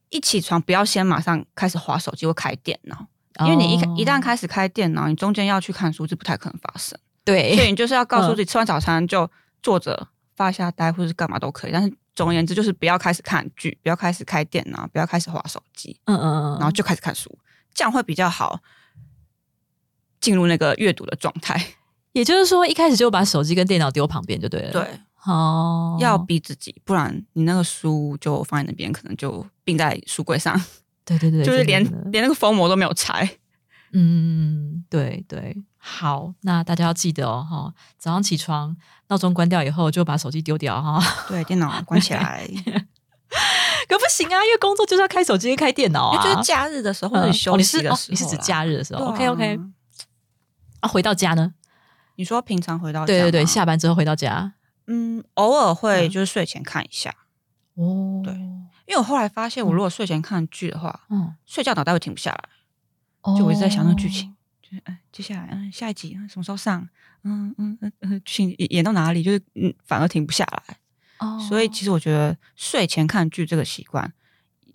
[0.08, 3.06] 一起床不要先马上开始划手机或开电脑。
[3.44, 6.98] 因为你一一旦开始开电脑，你中间要去看书是不太可能发生。
[7.24, 9.30] 对，所以你就是要告诉自己，吃完早餐就
[9.62, 10.08] 坐着
[10.40, 11.70] 发下呆，或者是干嘛都可以。
[11.70, 16.00] 但是总而言之，就是不要开始看剧，不要开始开电脑，不要开始划手机。
[16.06, 17.38] 嗯嗯嗯，然后就开始看书，
[17.74, 18.58] 这样会比较好
[20.18, 21.62] 进入那个阅读的状态。
[22.12, 24.72] 也就是说，一开始就把手机跟电脑丢旁边就对了。
[24.72, 24.82] 对，
[25.26, 30.58] 哦，要逼自己，不然你那个书就放在那边，可能就并在书柜上。
[31.04, 33.28] 对对对， 就是连连那个封膜都没有拆。
[33.92, 38.76] 嗯，对对，好，那大家要记得哦，哈，早上起床
[39.08, 41.02] 闹钟关掉以后就把手机丢掉哈。
[41.28, 42.46] 对，电脑关起来。
[43.88, 46.22] 可不行啊，因为工作就是要开手机、开电脑啊。
[46.22, 49.58] 就是假日的时候，你休息的时候，你是指假日的时候？OK OK。
[50.80, 51.54] 啊，回到家呢？
[52.16, 53.06] 你说平常回到家？
[53.06, 54.52] 对对对，下班之后回到家，
[54.86, 57.14] 嗯，偶尔会就是睡前看一下。
[57.74, 58.32] 哦，对。
[58.86, 62.44] 因为我后来发现，我如果睡前看剧的话，嗯，睡觉脑袋会停不下来，
[63.36, 66.88] 就我一直在想那个剧情，就是哎，接下来嗯，下一集什么时候上？
[67.24, 69.22] 嗯嗯嗯，剧情演到哪里？
[69.22, 70.76] 就是嗯，反而停不下来。
[71.18, 74.12] 哦，所以其实我觉得睡前看剧这个习惯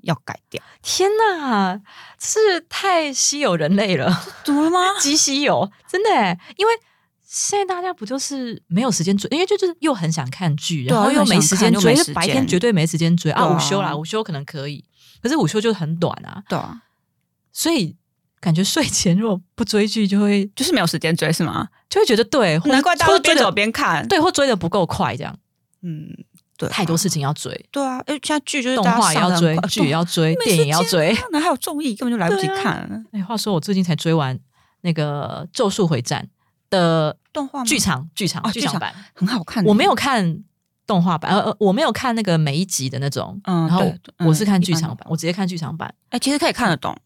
[0.03, 0.61] 要改掉。
[0.81, 1.81] 天哪，
[2.19, 4.11] 是太稀有人类了，
[4.45, 4.79] 怎么了吗？
[4.99, 6.73] 极稀有，真的，因为。
[7.27, 13.45] 现在大家不就是没有时间追，因为就是又很想看剧，然后又没时间追，白天绝对没时间追啊。
[13.45, 14.85] 午休啦，午休可能可以，
[15.21, 16.41] 可是午休就很短啊。
[16.47, 16.83] 对啊，
[17.51, 17.97] 所以
[18.45, 21.67] 感觉睡前如果不追剧，就会就是没有时间追，是吗？
[21.89, 25.35] 就会觉得对，难怪大家边走边看，对，或追的不够快，这样。
[25.81, 26.07] 嗯，
[26.55, 27.65] 对，太多事情要追。
[27.71, 33.05] 对啊，因为现在剧就是动画也要追，剧也要追， 电影也要追，那还有综艺根本就来不及看。
[33.11, 34.39] 哎，话说我最近才追完
[34.81, 36.23] 那个《咒术回战》
[36.69, 37.17] 的。
[37.35, 40.39] 动画剧场剧场剧场版很好看，我没有看
[40.87, 43.83] 动画版，呃，我没有看那个每一集的那种，嗯，然后
[44.19, 45.93] 我是看剧场版，我直接看剧场版。
[46.11, 46.97] 哎，其实可以看得懂，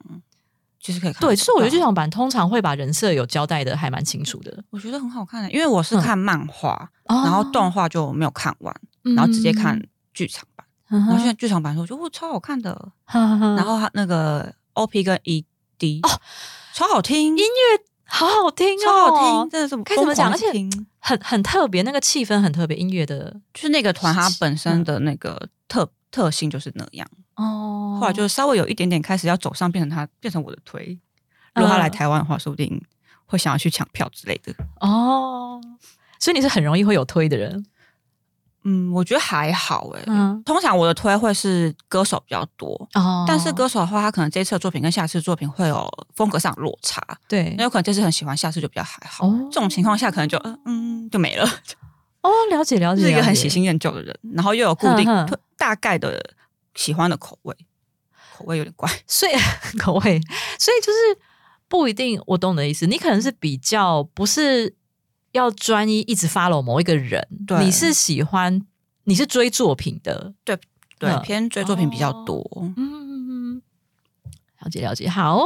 [0.80, 1.22] 其实可以看。
[1.22, 8.76] 对，其实我觉得剧场版通常会把人设有交代的还蛮清楚的，我觉得很好看的，因为我是看漫画，然后动画就没有看完，
[9.16, 9.82] 然后直接看
[10.14, 16.10] 剧场版，然后现在剧场版说我觉得哇超好看的，然后他那个 OP 跟 ED 哦。
[16.74, 17.84] 超好听，音乐。
[18.12, 20.32] 好好听哦，超好听，真的是该怎么讲？
[20.32, 20.48] 而且
[20.98, 27.08] 很很特别，那个气氛很特别，音乐的，就是那个团它本身的那个特特性就是那样
[27.44, 27.98] 哦。
[28.00, 30.98] 后来就稍微有一点点开始要走上，变成他变成我的推。
[31.56, 32.82] 如果他来台湾的话，说不定
[33.26, 35.60] 会想要去抢票之类的哦。
[36.20, 37.66] 所以你是很容易会有推的人。
[38.66, 40.04] 嗯，我觉得还好哎。
[40.08, 47.02] 嗯，通常我的推会是歌手比较多哦，但是歌手的话，他可能这次的作品跟下次作品会有风格上落差。
[47.28, 49.30] 对，那有可能这次很喜欢，下次就比较还好。
[49.50, 51.46] 这种情况下，可能就嗯就没了。
[52.22, 55.08] 哦，了解了解，是一个很喜新厌旧的人，然后又有固定
[55.58, 56.22] 大概的
[56.79, 57.57] 喜欢的口味，
[58.37, 59.33] 口味有点怪， 所以
[59.79, 60.21] 口味，
[60.59, 61.19] 所以就是
[61.69, 62.21] 不一定。
[62.27, 64.77] 我懂你的意思，你可能是比较不是。
[65.35, 67.27] 要专一一直 follow 某一个人，
[67.61, 68.65] 你是喜欢
[69.03, 70.57] 你是追作品的，对
[70.97, 72.49] 对，偏追作品比较多。
[72.77, 73.61] 嗯，
[74.61, 75.09] 了解了解。
[75.09, 75.43] 好，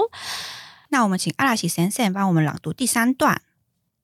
[0.90, 3.40] 那我们请阿拉西先生帮我们朗读第三段。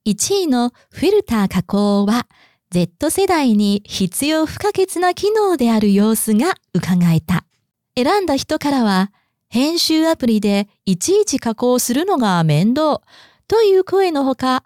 [0.05, 0.15] 一
[0.49, 2.23] のフィルター加工は
[2.72, 7.46] Z 世代に必要不可欠な機能である様子が伺えた。
[7.98, 9.12] 選んだ人からは
[9.50, 13.02] 編集アプリでいちいち加工するのが面倒
[13.48, 14.64] という声のほか、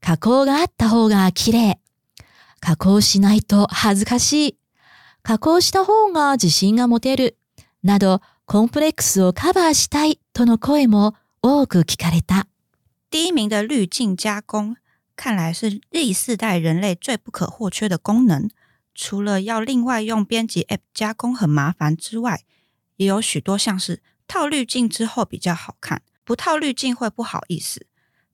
[0.00, 1.78] 加工があった方が綺麗。
[2.60, 4.58] 加工しないと恥ずかしい。
[5.22, 7.36] 加工した方が自信が持てる。
[7.82, 12.46] など、コンプレックスをカバーしたいとの声も多く聞かれた。
[13.10, 14.76] 第一名的滤镜加工，
[15.22, 18.50] 看来是第四代人类最不可或缺的功能。
[18.92, 22.42] 除了要另外用编辑 App 加工很麻烦之外，
[22.96, 27.86] 也有许多像是套滤镜之后比较好看，不套滤镜会不好意思，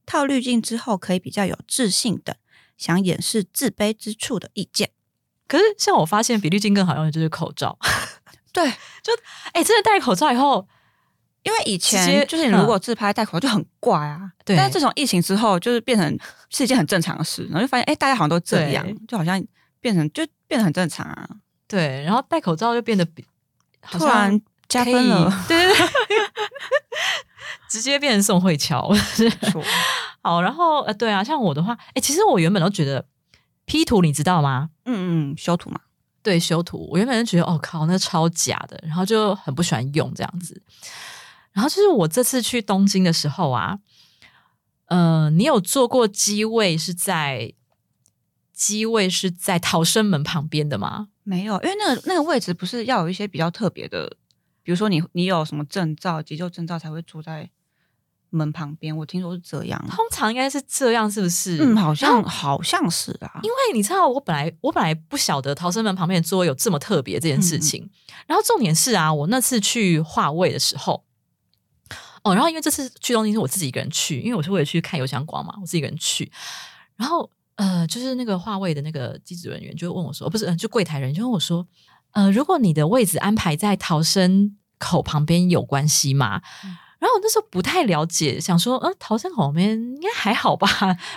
[0.06, 2.34] 套滤镜之后可以比较有自信等
[2.78, 4.92] 想掩饰自卑之处的意见。
[5.46, 7.78] 可是像我发现比滤镜更好用的就是口罩，
[8.50, 8.66] 对，
[9.04, 9.12] 就
[9.52, 10.66] 哎，真的戴口罩以后。
[11.48, 14.54] 因为以前就是你如果自拍戴口罩就很怪啊，对。
[14.54, 16.18] 但是自从疫情之后，就是变成
[16.50, 19.42] 是一件很正常的事，然后就发现哎，大家好像都这样，就好像
[19.80, 21.26] 变成就变得很正常啊。
[21.66, 23.24] 对，然后戴口罩就变得比
[23.90, 24.38] 突然
[24.68, 26.16] 加分了，对对 对，
[27.70, 28.92] 直接变成宋慧乔。
[30.22, 33.06] 好，然后呃，对啊，像我的话，哎，其实我原本都觉得
[33.64, 34.68] P 图你知道吗？
[34.84, 35.80] 嗯嗯，修图嘛，
[36.22, 36.86] 对，修图。
[36.90, 40.60] 我原本就觉得哦靠，那超假的，然后就很不喜欢用这样子。
[41.58, 43.80] 然后就是我这次去东京的时候啊，
[44.86, 47.52] 呃，你有坐过机位是在
[48.52, 51.08] 机位是在逃生门旁边的吗？
[51.24, 54.08] 没有，因为那个那个位置不是要有一些比较特别的，
[54.62, 57.50] 比如说你你有什么证照、急救证照才会坐在
[58.30, 58.96] 门旁边。
[58.96, 61.58] 我听说是这样，通常应该是这样，是不是？
[61.60, 63.40] 嗯，好像好像是啊。
[63.42, 67.90] 因为你知道，我本来我本来不晓得逃生门旁边的座位有这么特别这件事情。
[68.28, 71.02] 然后重点是啊，我那次去化位的时候。
[72.28, 76.30] 哦，然后因为这次去东京是我自己一个人去，因为我是为了去看油箱光嘛，我自己一个人去。
[76.96, 81.66] 然后呃，就是那个话位的那个机组人员就问我说：“不是，就柜台人就问我说，
[82.12, 86.40] 呃，如果你的位置安排在逃生口旁边有关系吗？”
[87.00, 90.68] 然后我那时候不太了解，想说，呃，逃生口旁边应该还好吧，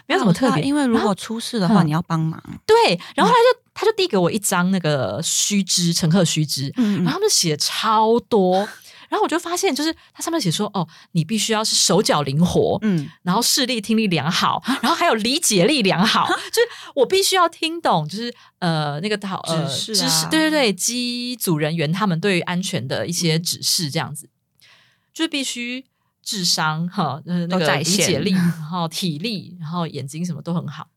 [0.05, 0.63] 没有什么特别。
[0.63, 2.39] 因为如果出事的话，你要帮忙。
[2.67, 2.75] 对，
[3.15, 8.67] 然后他就他就递给我一张那个须知，乘客须知，然后他们写超多。
[9.11, 24.29] 然后我就发现，就是它上面写说，哦，你必须要是手脚灵活，嗯，然后视力听力良好，然后还有理解力良好， 就是我必须要听懂，就是呃那个导呃指示，对对对，机组人员他们对于安全的一些指示，这样子，
[25.13, 25.83] 就是必须
[26.23, 30.87] 智商哈，那个理解力， 然后体力，然后眼睛什么都很好。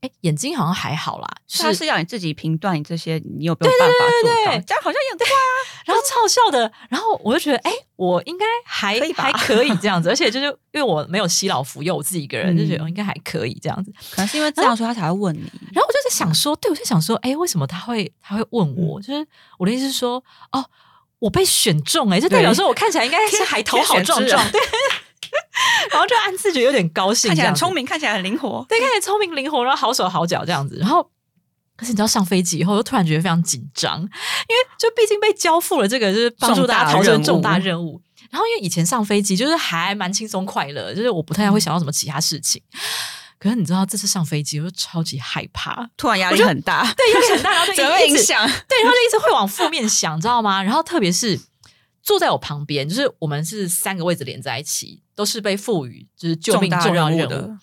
[0.00, 1.28] 哎，眼睛好像还好啦，
[1.58, 4.60] 他是要你自己评断你这些，你有没有办法做到？
[4.66, 5.40] 这样好像也对啊。
[5.84, 13.92] 然后超笑的，然后我就觉得，哎，我应该还还可以这样子，而且就是因为我没有吸老服幼，我自己一个人就觉得应该还可以这样子。
[14.10, 15.40] 可能是因为这样说他才会问你。
[15.72, 19.00] 然后我就在想说，对我就想说，哎，为什么他会他会问我？
[19.00, 19.26] 就是
[19.58, 20.22] 我的意思是说，
[20.52, 20.64] 哦，
[21.18, 24.60] 我被选中，哎，就代表说我看起来应该是还头好壮壮，对。
[25.90, 30.76] 然后就暗自觉得有点高兴，看起来很聪明，看起来很灵活，对，看起来聪明灵活，然后好手好脚这样子。
[30.80, 31.02] 然后，
[31.76, 38.00] 可是你知道上飞机以后，又突然觉得非常紧张，因为就毕竟被交付了这个就是帮助大家逃生重大任务。
[38.30, 42.62] 然后，因为以前上飞机就是还蛮轻松快乐，就是我不太会想到什么其他事情。
[43.38, 50.62] 可是你知道这次上飞机，我就超级害怕，突然压力很大，对，压力很大，然后就 会影响， 对，然后就一直会往负面想，知道吗？
[50.62, 51.40] 然后特别是。
[52.00, 57.58] 坐在我旁边，就是我们是三个位置连在一起，都是被赋予就是救命重要任务。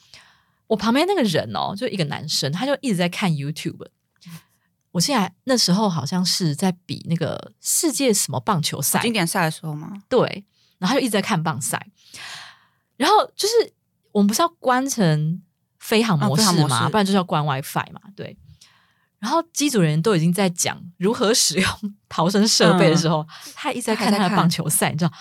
[0.67, 3.87] 我旁边那个人哦，就一个男生，他就一直在看 YouTube。
[4.91, 9.93] 我现在那时候好像是在比那个世界什么棒球赛经典赛的时候吗？
[10.09, 10.45] 对，
[10.79, 11.81] 然后他就一直在看棒赛。
[12.97, 13.53] 然后就是
[14.11, 15.41] 我们不是要关成
[15.79, 16.89] 飞行模式吗？
[16.89, 18.01] 不然就是要关 WiFi 嘛？
[18.17, 18.37] 对。
[19.19, 21.69] 然后机组人员都已经在讲如何使用
[22.09, 25.11] 逃生设备的时候，他一直在看他的棒球赛，你知道？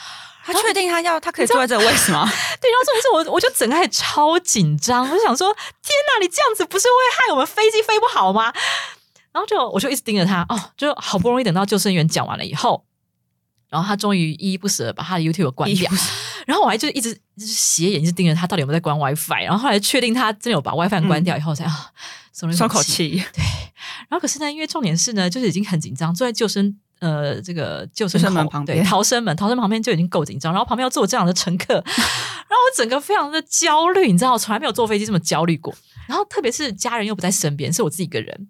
[0.45, 2.25] 他确定他要他可以坐在这个位置吗？
[2.61, 8.53] 对，然后重点是我我就整个超紧张，我就想说：天哪，你这样子不是会害我们飞机飞不好吗？
[9.33, 12.85] 然后就我就一直盯着他，哦，就好不容易等到救生员讲完了以后，
[13.69, 15.91] 然后他终于依依不舍把他的 YouTube 关掉，
[16.47, 21.91] 然后我还就一直就是斜眼一直盯着他到底有没有在关 WiFi，然后后来确定他真的有把 WiFi 关掉以后，才啊
[22.33, 23.25] 松了一口气。
[23.33, 23.43] 对。
[24.09, 35.75] 然后可是呢，因为重点是呢，就是已经很紧张，坐在救生呃这个救生门旁边，对，逃生门，逃生旁边就已经够紧张，然后旁边要坐这样的乘客， 然后我整个非常的焦虑，你知道，我从来没有坐飞机这么焦虑过。
[36.07, 38.49] 然后特别是家人又不在身边，是我自己一个人，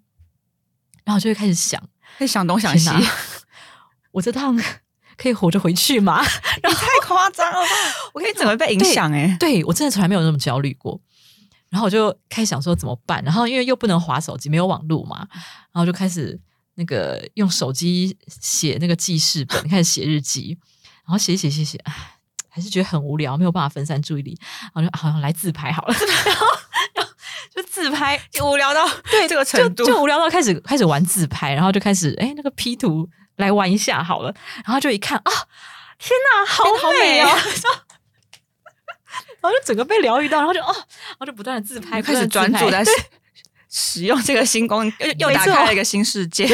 [1.03, 1.81] 然后就会开始想，
[2.17, 2.89] 会想东想西，
[4.11, 4.57] 我这趟
[5.17, 6.21] 可以活着回去吗？
[6.61, 7.67] 然后太夸张了吧！
[8.13, 9.11] 我可以怎么被影响？
[9.13, 10.99] 哎，对我真的从来没有那么焦虑过。
[11.69, 15.27] 然后我就开始想说怎么办，然后因为又不能划手机，没有网络嘛，
[15.73, 16.39] 然后就开始
[16.75, 20.57] 那个用手机写那个记事本，开始写日记，
[21.05, 22.17] 然后写写写写，唉，
[22.49, 25.95] 还是觉得很无聊，没有办法分散注意力，然后就好像来自拍好了，
[26.25, 26.45] 然后
[27.55, 34.33] 就自拍，无聊到对这个程度，就无聊到开始开始玩自拍，然后就开始哎那个 P 图来玩一下好了，
[34.65, 35.31] 然后就一看啊，
[35.97, 36.63] 天哪，好
[36.99, 37.29] 美哦！
[39.41, 42.83] 然后就整个被疗愈到，然后就哦，然后就不断的自拍，开始专注在
[43.77, 46.45] 使用这个新功，又又打开了一个新世界。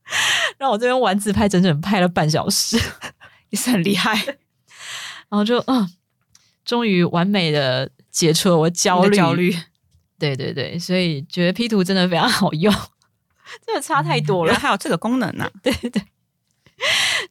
[0.58, 2.78] 让我这边玩自拍，整整拍了半小时，
[3.48, 4.14] 也是很厉害。
[5.30, 5.90] 然后就嗯，
[6.66, 9.16] 终于完美的解除了我焦虑。
[9.16, 9.56] 焦虑，
[10.18, 12.70] 对对对，所以觉得 P 图真的非常好用，
[13.64, 14.54] 真的差太多了。
[14.54, 15.50] 还有这个功能呢？
[15.62, 16.02] 对对。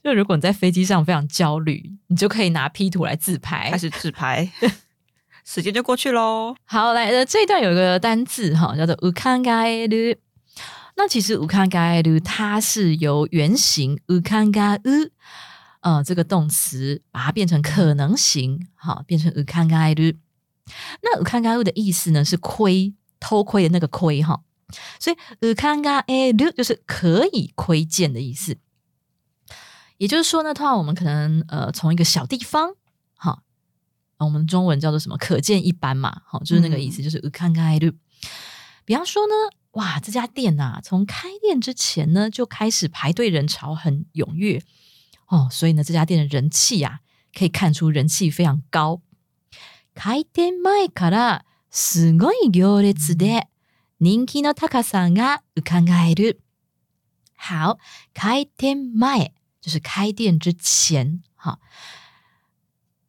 [0.03, 4.51] 就如果你在飞机上非常焦虑，你就可以拿 P 图来自拍，开始自拍，
[5.49, 6.53] 时间就过去喽。
[6.65, 10.17] 好，来，呃，这一段有一个单字哈，叫做 ukangai
[10.97, 15.09] 那其实 ukangai 它是由原型 ukangai
[15.79, 20.17] 呃这个动词把它变成可能型，好，变成 ukangai
[21.01, 24.41] 那 ukangai 的意思呢是窥、偷窥的那个窥哈，
[24.99, 28.57] 所以 ukangai 就是可以窥见的意思。
[29.97, 32.73] 也就是说呢，通常我们可能呃从一个小地方，
[34.18, 35.16] 我们中文叫做什么？
[35.16, 37.92] 可见一斑嘛，好，就是那个意思，就是看看的。
[38.84, 39.34] 比方说呢，
[39.72, 44.62] 哇，这家店呐，从开店之前呢就开始排队人潮很踊跃
[45.26, 47.00] 哦，所以呢，这家店的人气呀，
[47.36, 49.00] 可以看出人气非常高。
[49.94, 53.48] 開店前からすごい行列で
[53.98, 56.40] 人気の高さが伺える。
[57.36, 57.78] 好，
[58.14, 59.32] 開店前。
[59.62, 61.60] 就是开店之前，哈，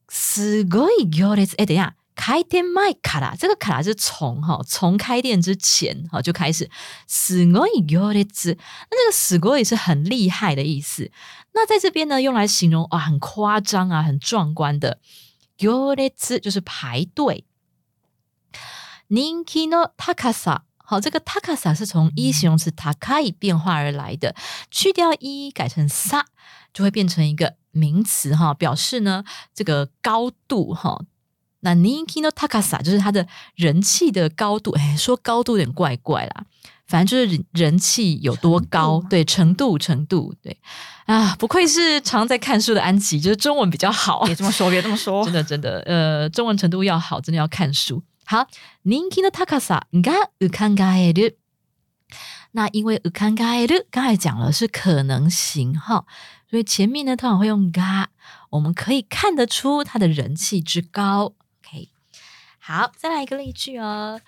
[0.07, 1.45] すごい行列。
[1.57, 6.69] 哎，等一下，开店前卡拉，这个卡拉是从哈，从开店之前哈就开始。
[7.07, 11.11] すごい行列，那这个すごい是很厉害的意思。
[11.53, 14.99] 那在这边呢，用来形容啊，很夸张啊，很壮观的。
[15.57, 16.09] 行列
[16.41, 17.45] 就是排队。
[19.07, 20.61] 人気の高さ。
[20.85, 24.35] 好，这个タカサ是从一形容词タカイ变化而来的，
[24.69, 26.23] 去掉一改成サ，
[26.73, 31.05] 就会变成一个 名词哈，表示呢这个高度哈。
[31.61, 36.43] 那人気のタカサ就是它的人气的高度，哎，说高度有点怪怪啦，
[36.85, 40.59] 反正就是人气有多高，对程度程度对
[41.05, 48.03] 啊，不愧是常在看书的安琪，就是中文比较好，别这么说，别这么说， 真的真的，呃，中文程度要好，真的要看书。
[48.25, 48.47] 好，
[48.83, 51.37] 人気の高さが浮かえる。
[52.51, 56.05] 那因为浮かえる，刚才讲了是可能型哈，
[56.50, 58.10] 所以前面呢通常会用嘎，
[58.50, 61.34] 我们可以看得出它的人气之高。
[61.62, 61.88] OK，
[62.58, 64.20] 好，再来一个例句哦。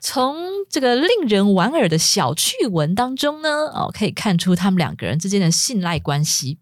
[0.00, 0.36] 从
[0.68, 6.58] 这个令人莞尔的小趣闻当中呢，哦，可以看出他们两个人之间的信赖关系。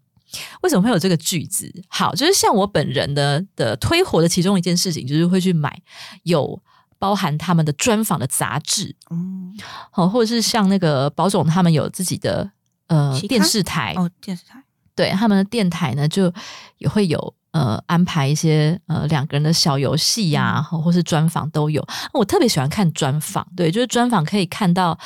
[0.61, 1.83] 为什么会有这个句子？
[1.89, 5.81] 好，就是像我本人的的推火的其中一件事情，就是会去买
[6.23, 6.61] 有
[6.99, 9.53] 包含他们的专访的杂志，嗯，
[9.89, 12.51] 好，或者是像那个保总他们有自己的
[12.87, 14.60] 呃电视台哦，电视台，
[14.95, 16.33] 对他们的电台呢，就
[16.77, 21.85] 也会有呃安排一些呃两个人的小游戏呀，或是专访都有。
[22.13, 24.97] 我特别喜欢看专访，对，就是专访可以看到。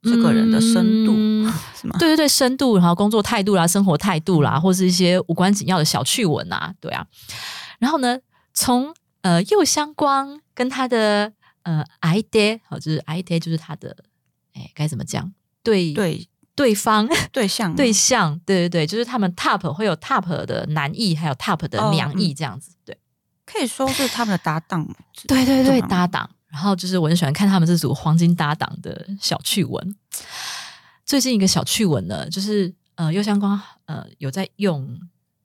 [0.00, 1.12] 这个人的深度
[1.74, 1.96] 是吗？
[1.98, 7.04] 对对对，深度，然后工作态度啦，生活态度啦，或是一些无关紧要的小趣闻啊，对啊。
[7.80, 8.16] 然后呢，
[8.54, 11.32] 从呃右相光跟他的
[11.64, 13.96] 呃 ID，好，就是 ID 就是他的，
[14.54, 15.32] 哎，该怎么讲？
[15.64, 22.98] 对对，对方 对象对象，对对对，就是他们 top 会有 top 的男艺，还有 top 的娘艺这样子，对，
[23.46, 24.84] 可以说是他们的搭档
[25.28, 26.28] 对对对，搭档。
[26.48, 29.94] 然后就是我很喜欢看他们这组黄金搭档的小趣闻。
[31.06, 34.98] 最近一个小趣闻呢，就是呃，右相光呃有在用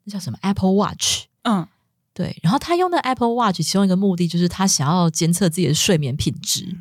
[0.05, 1.68] 那叫什么 Apple Watch，嗯，
[2.16, 2.36] 对。
[2.41, 6.76] 然后他用的 Apple Watch 其中一个目的就是他想要监测自己的睡眠品质。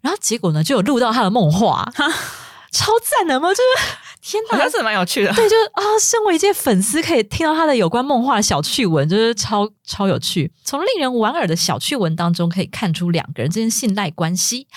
[0.00, 1.92] 然后结果呢，就有录到他的梦话，
[2.71, 3.49] 超赞的吗？
[3.49, 3.97] 就是。
[4.23, 5.33] 天哪，好像是蛮有趣的。
[5.33, 10.53] 对，就是啊，身为一届粉丝，可以听到他的有关梦话的小趣闻，就是超超有趣。
[10.63, 14.67] 从令人莞尔的小趣闻当中，可以看出两个人之间信赖关系。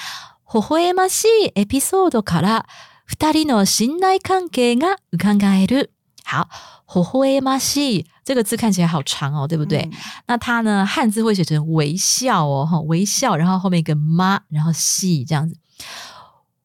[0.46, 2.64] ほほえましいエピソードから
[3.04, 5.90] 二人の信頼関係が伺える。
[6.24, 6.48] 好，
[6.86, 9.90] ほほえましい这个字看起来好长哦，对不对？
[10.26, 15.58] 那它呢，汉字会写成微笑哦，哈，微笑，然后后面一个ま，然后し这样子。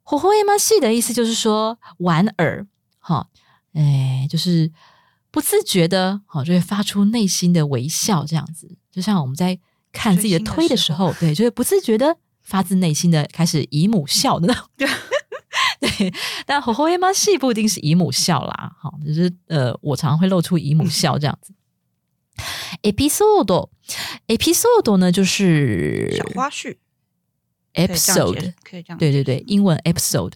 [0.03, 2.65] ほほえましい的意思就是说莞尔。
[2.97, 3.30] 好，
[3.74, 4.72] 哎，就是
[5.32, 9.57] 不自觉的，好，就会发出内心的微笑，这样子，就像我们在
[9.91, 14.88] 看自己的推的时候，对，就会不自觉的发自内心的开始姨母笑的那种， 对。
[16.45, 21.53] 但火火 A 妈戏不一定是姨母笑啦，好，就是呃，我常常会露出姨母笑这样子。
[22.84, 26.78] episode，episode 呢，就是小花絮
[27.74, 30.34] ，episode 可以这样，对对对，英文 episode。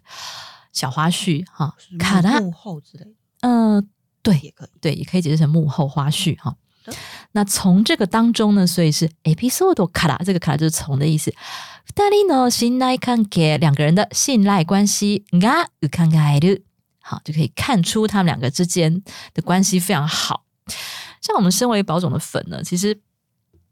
[0.71, 3.05] 小花絮哈，卡拉幕后之类，
[3.41, 3.87] 嗯，
[4.23, 6.55] 对，也可以，对，也可以解释成幕后花絮哈。
[7.33, 11.31] 那从这个当中呢，所以是 episode 卡拉，这个卡拉就是从的意思。
[11.95, 16.63] 二人の信頼関係，两个人的信赖关系がうかがえる。
[16.99, 19.03] 好，就可以看出他们两个之间
[19.35, 20.45] 的关系非常好。
[21.21, 22.99] 像我们身为宝种的粉呢，其实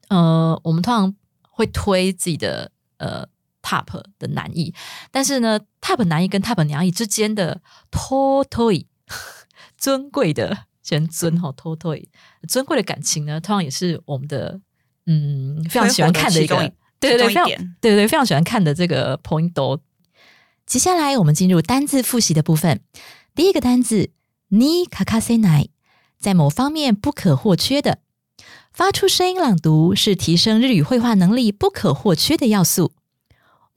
[0.09, 1.15] 呃，我们通常
[1.49, 3.25] 会推自己的呃
[3.66, 3.86] top
[4.18, 4.72] 的男艺，
[5.10, 7.60] 但是呢，top 男艺跟 top 娘艺之间的
[7.90, 8.86] Totoy
[9.76, 10.66] 尊贵的。
[10.86, 11.96] 先尊哈偷偷
[12.46, 14.60] 尊贵的感情呢，通常也是我们的
[15.06, 16.56] 嗯非常喜欢看的一个，
[17.00, 17.48] 对对对，非常
[17.80, 19.80] 对对非常喜欢看的这个 point。
[20.64, 22.82] 接下来我们进入单字复习的部分。
[23.34, 24.10] 第一个单字
[24.50, 25.70] ，ni kakasenai，
[26.20, 27.98] 在某方面不可或缺的。
[28.72, 32.92] 发出声音朗读是提升日语绘画能力不可或缺的要素。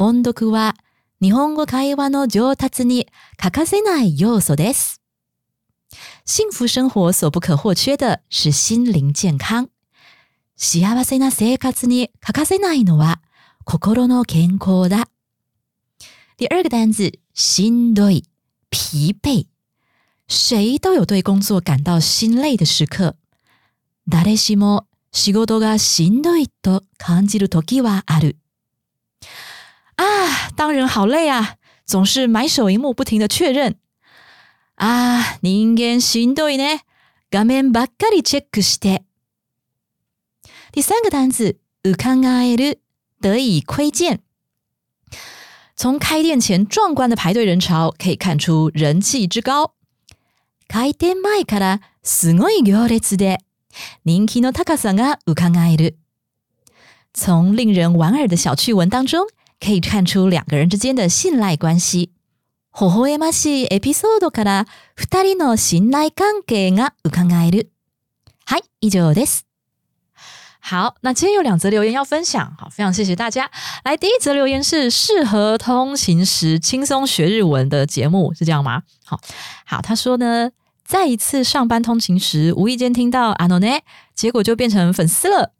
[0.01, 0.75] 音読は
[1.21, 5.01] 日本語会話の上達に欠かせない要素です。
[6.23, 9.67] 幸福生活所不可或缺的是心灵健康。
[10.55, 13.21] 幸せな生活に欠かせないのは
[13.65, 15.09] 心の健康だ。
[16.37, 18.23] 第二个单字，しんどい，
[18.71, 19.47] 疲惫。
[20.29, 23.15] 谁都有对工作感到心累的时刻。
[24.07, 28.37] 誰しも仕事がしんどいと感じる時はある。
[29.98, 31.56] 啊，当人好累啊，
[31.86, 33.76] 总是埋首荧幕，不停的确认。
[34.76, 36.80] 啊，人間しんどいね。
[37.30, 39.04] 画面ばっかりチェックして。
[40.72, 42.80] 第三个单词，うかがえる，
[43.20, 44.20] 得以窥见。
[45.76, 49.74] 从开店前壮观的排队人潮可以看出人气之高。
[50.68, 53.38] 開店前からすごい行列で、
[54.04, 55.98] 人気の高さがうかがえる。
[57.12, 59.26] 从令人莞尔的小趣闻当中，
[59.60, 62.10] 可以看出两个人之间的信赖关系。
[62.72, 64.66] 微笑ましいエピソードから
[64.96, 67.70] 二人の信頼関係が伺える。
[68.46, 69.44] はい、以上です。
[70.60, 73.50] 好，那今天有两则留言要分享，好，非常谢谢大家。
[73.84, 78.82] 来，第一则留言是适合通勤时轻松学日文的节目，是这样吗？
[79.04, 79.20] 好
[79.66, 80.50] 好，他说呢，
[80.84, 85.52] 在一次上班通勤时，无意间听到阿诺内，结果就变成粉丝了。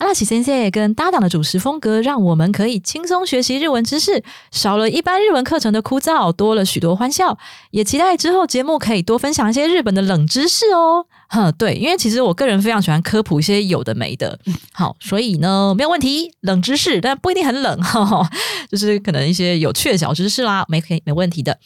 [0.00, 7.36] 阿拉奇先生跟搭档的主持风格，让我们可以轻松学习日文知识，少了一般日文课程的枯燥，多了许多欢笑。
[7.70, 11.04] 也期待之后节目可以多分享一些日本的冷知识哦。
[11.28, 14.38] 哼，对，因为其实我个人非常喜欢科普一些有的没的。
[14.72, 18.26] 好，所以呢，没有问题，冷知识，但不一定很冷哈，
[18.72, 21.58] 就是可能一些有趣的小知识啦，没可以没问题的。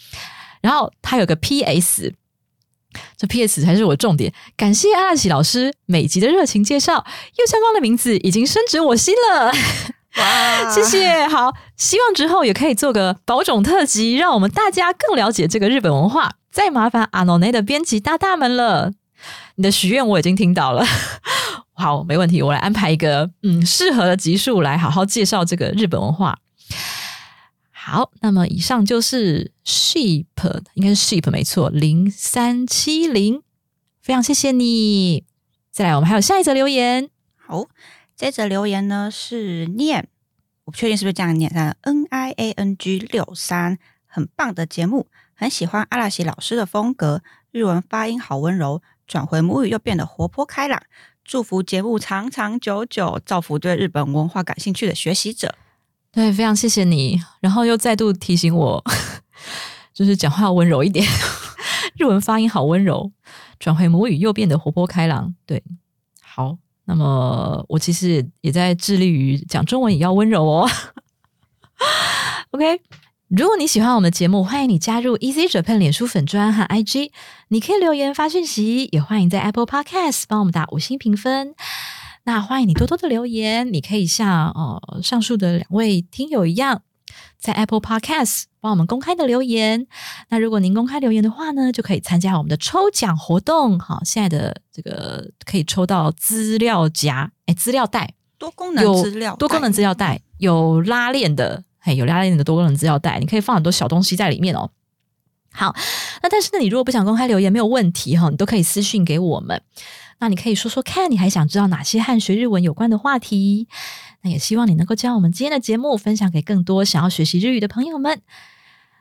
[0.60, 2.12] 然后他有个 P.S。
[3.16, 3.62] 这 P.S.
[3.62, 7.04] 才是我重点，感谢阿拉喜老师每集的热情介绍，
[7.36, 9.52] 右下方的名字已经深植我心了，
[10.16, 16.32] 哇，谢谢，好，希望之后也可以做个保种特辑，让我们大家更了解这个日本文化。
[16.52, 18.92] 再麻烦阿诺内的编辑大大们了，
[19.56, 20.86] 你的许愿我已经听到了，
[21.74, 26.38] 好，没问题，我来安排一个嗯适合的集数来好好介绍这个日本文化。
[27.86, 30.24] 好，那么以上就是 sheep，
[30.72, 33.42] 应该是 sheep 没错，零三七零，
[34.00, 35.24] 非常谢谢你。
[35.70, 37.10] 再来，我们还有下一则留言。
[37.36, 37.66] 好，
[38.16, 40.08] 这则留言呢是念，
[40.64, 50.82] 我不确定是不是这样念，但 N I A N G 六三，很棒的节目，很喜欢阿拉西老师的风格，日文发音好温柔，转回母语又变得活泼开朗。
[51.22, 55.54] 祝福节目长长久久，造福对日本文化感兴趣的学习者。
[56.14, 58.82] 对，非常谢谢你，然后又再度提醒我，
[59.92, 61.04] 就是讲话要温柔一点，
[61.98, 63.10] 日文发音好温柔，
[63.58, 65.34] 转回母语又变得活泼开朗。
[65.44, 65.60] 对，
[66.22, 70.70] 好，那么我其实也在致力于讲中文也要温柔哦。
[72.52, 72.80] OK，
[73.26, 77.10] 如果你喜欢我们的节目，欢迎你加入 Easy Japan 脸书粉专和 IG，
[77.48, 81.56] 你可以留言发讯息，也欢迎在 Apple Podcast 帮我们打五星评分。
[82.26, 86.80] 那欢迎你多多的留言，你可以像呃上述的两位听友一样，
[87.38, 89.86] 在 Apple Podcast 帮我们公开的留言。
[90.30, 93.78] 那如果您公开留言的话呢，就可以参加我们的抽奖活动。
[93.78, 104.70] 好，现在的这个可以抽到资料夹，哎，资料袋，多功能资料，多功能资料袋，有拉链的，嘿，有拉链的多功能资料袋，你可以放很多小东西在里面哦。
[105.54, 105.74] 好，
[106.22, 109.62] 那但是呢，你如果不想公开留言，没有问题哈，你都可以私信给我们。
[110.18, 113.68] 那你可以说说看，你还想知道哪些和学日文有关的话题？
[114.22, 118.20] 那也希望你能够将我们今天的节目分享给更多想要学习日语的朋友们。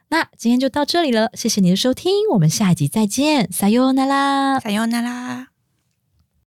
[0.10, 5.53] 那今天就到这里了，谢谢你的收听，我们下一集再见，撒由那拉，撒由那拉。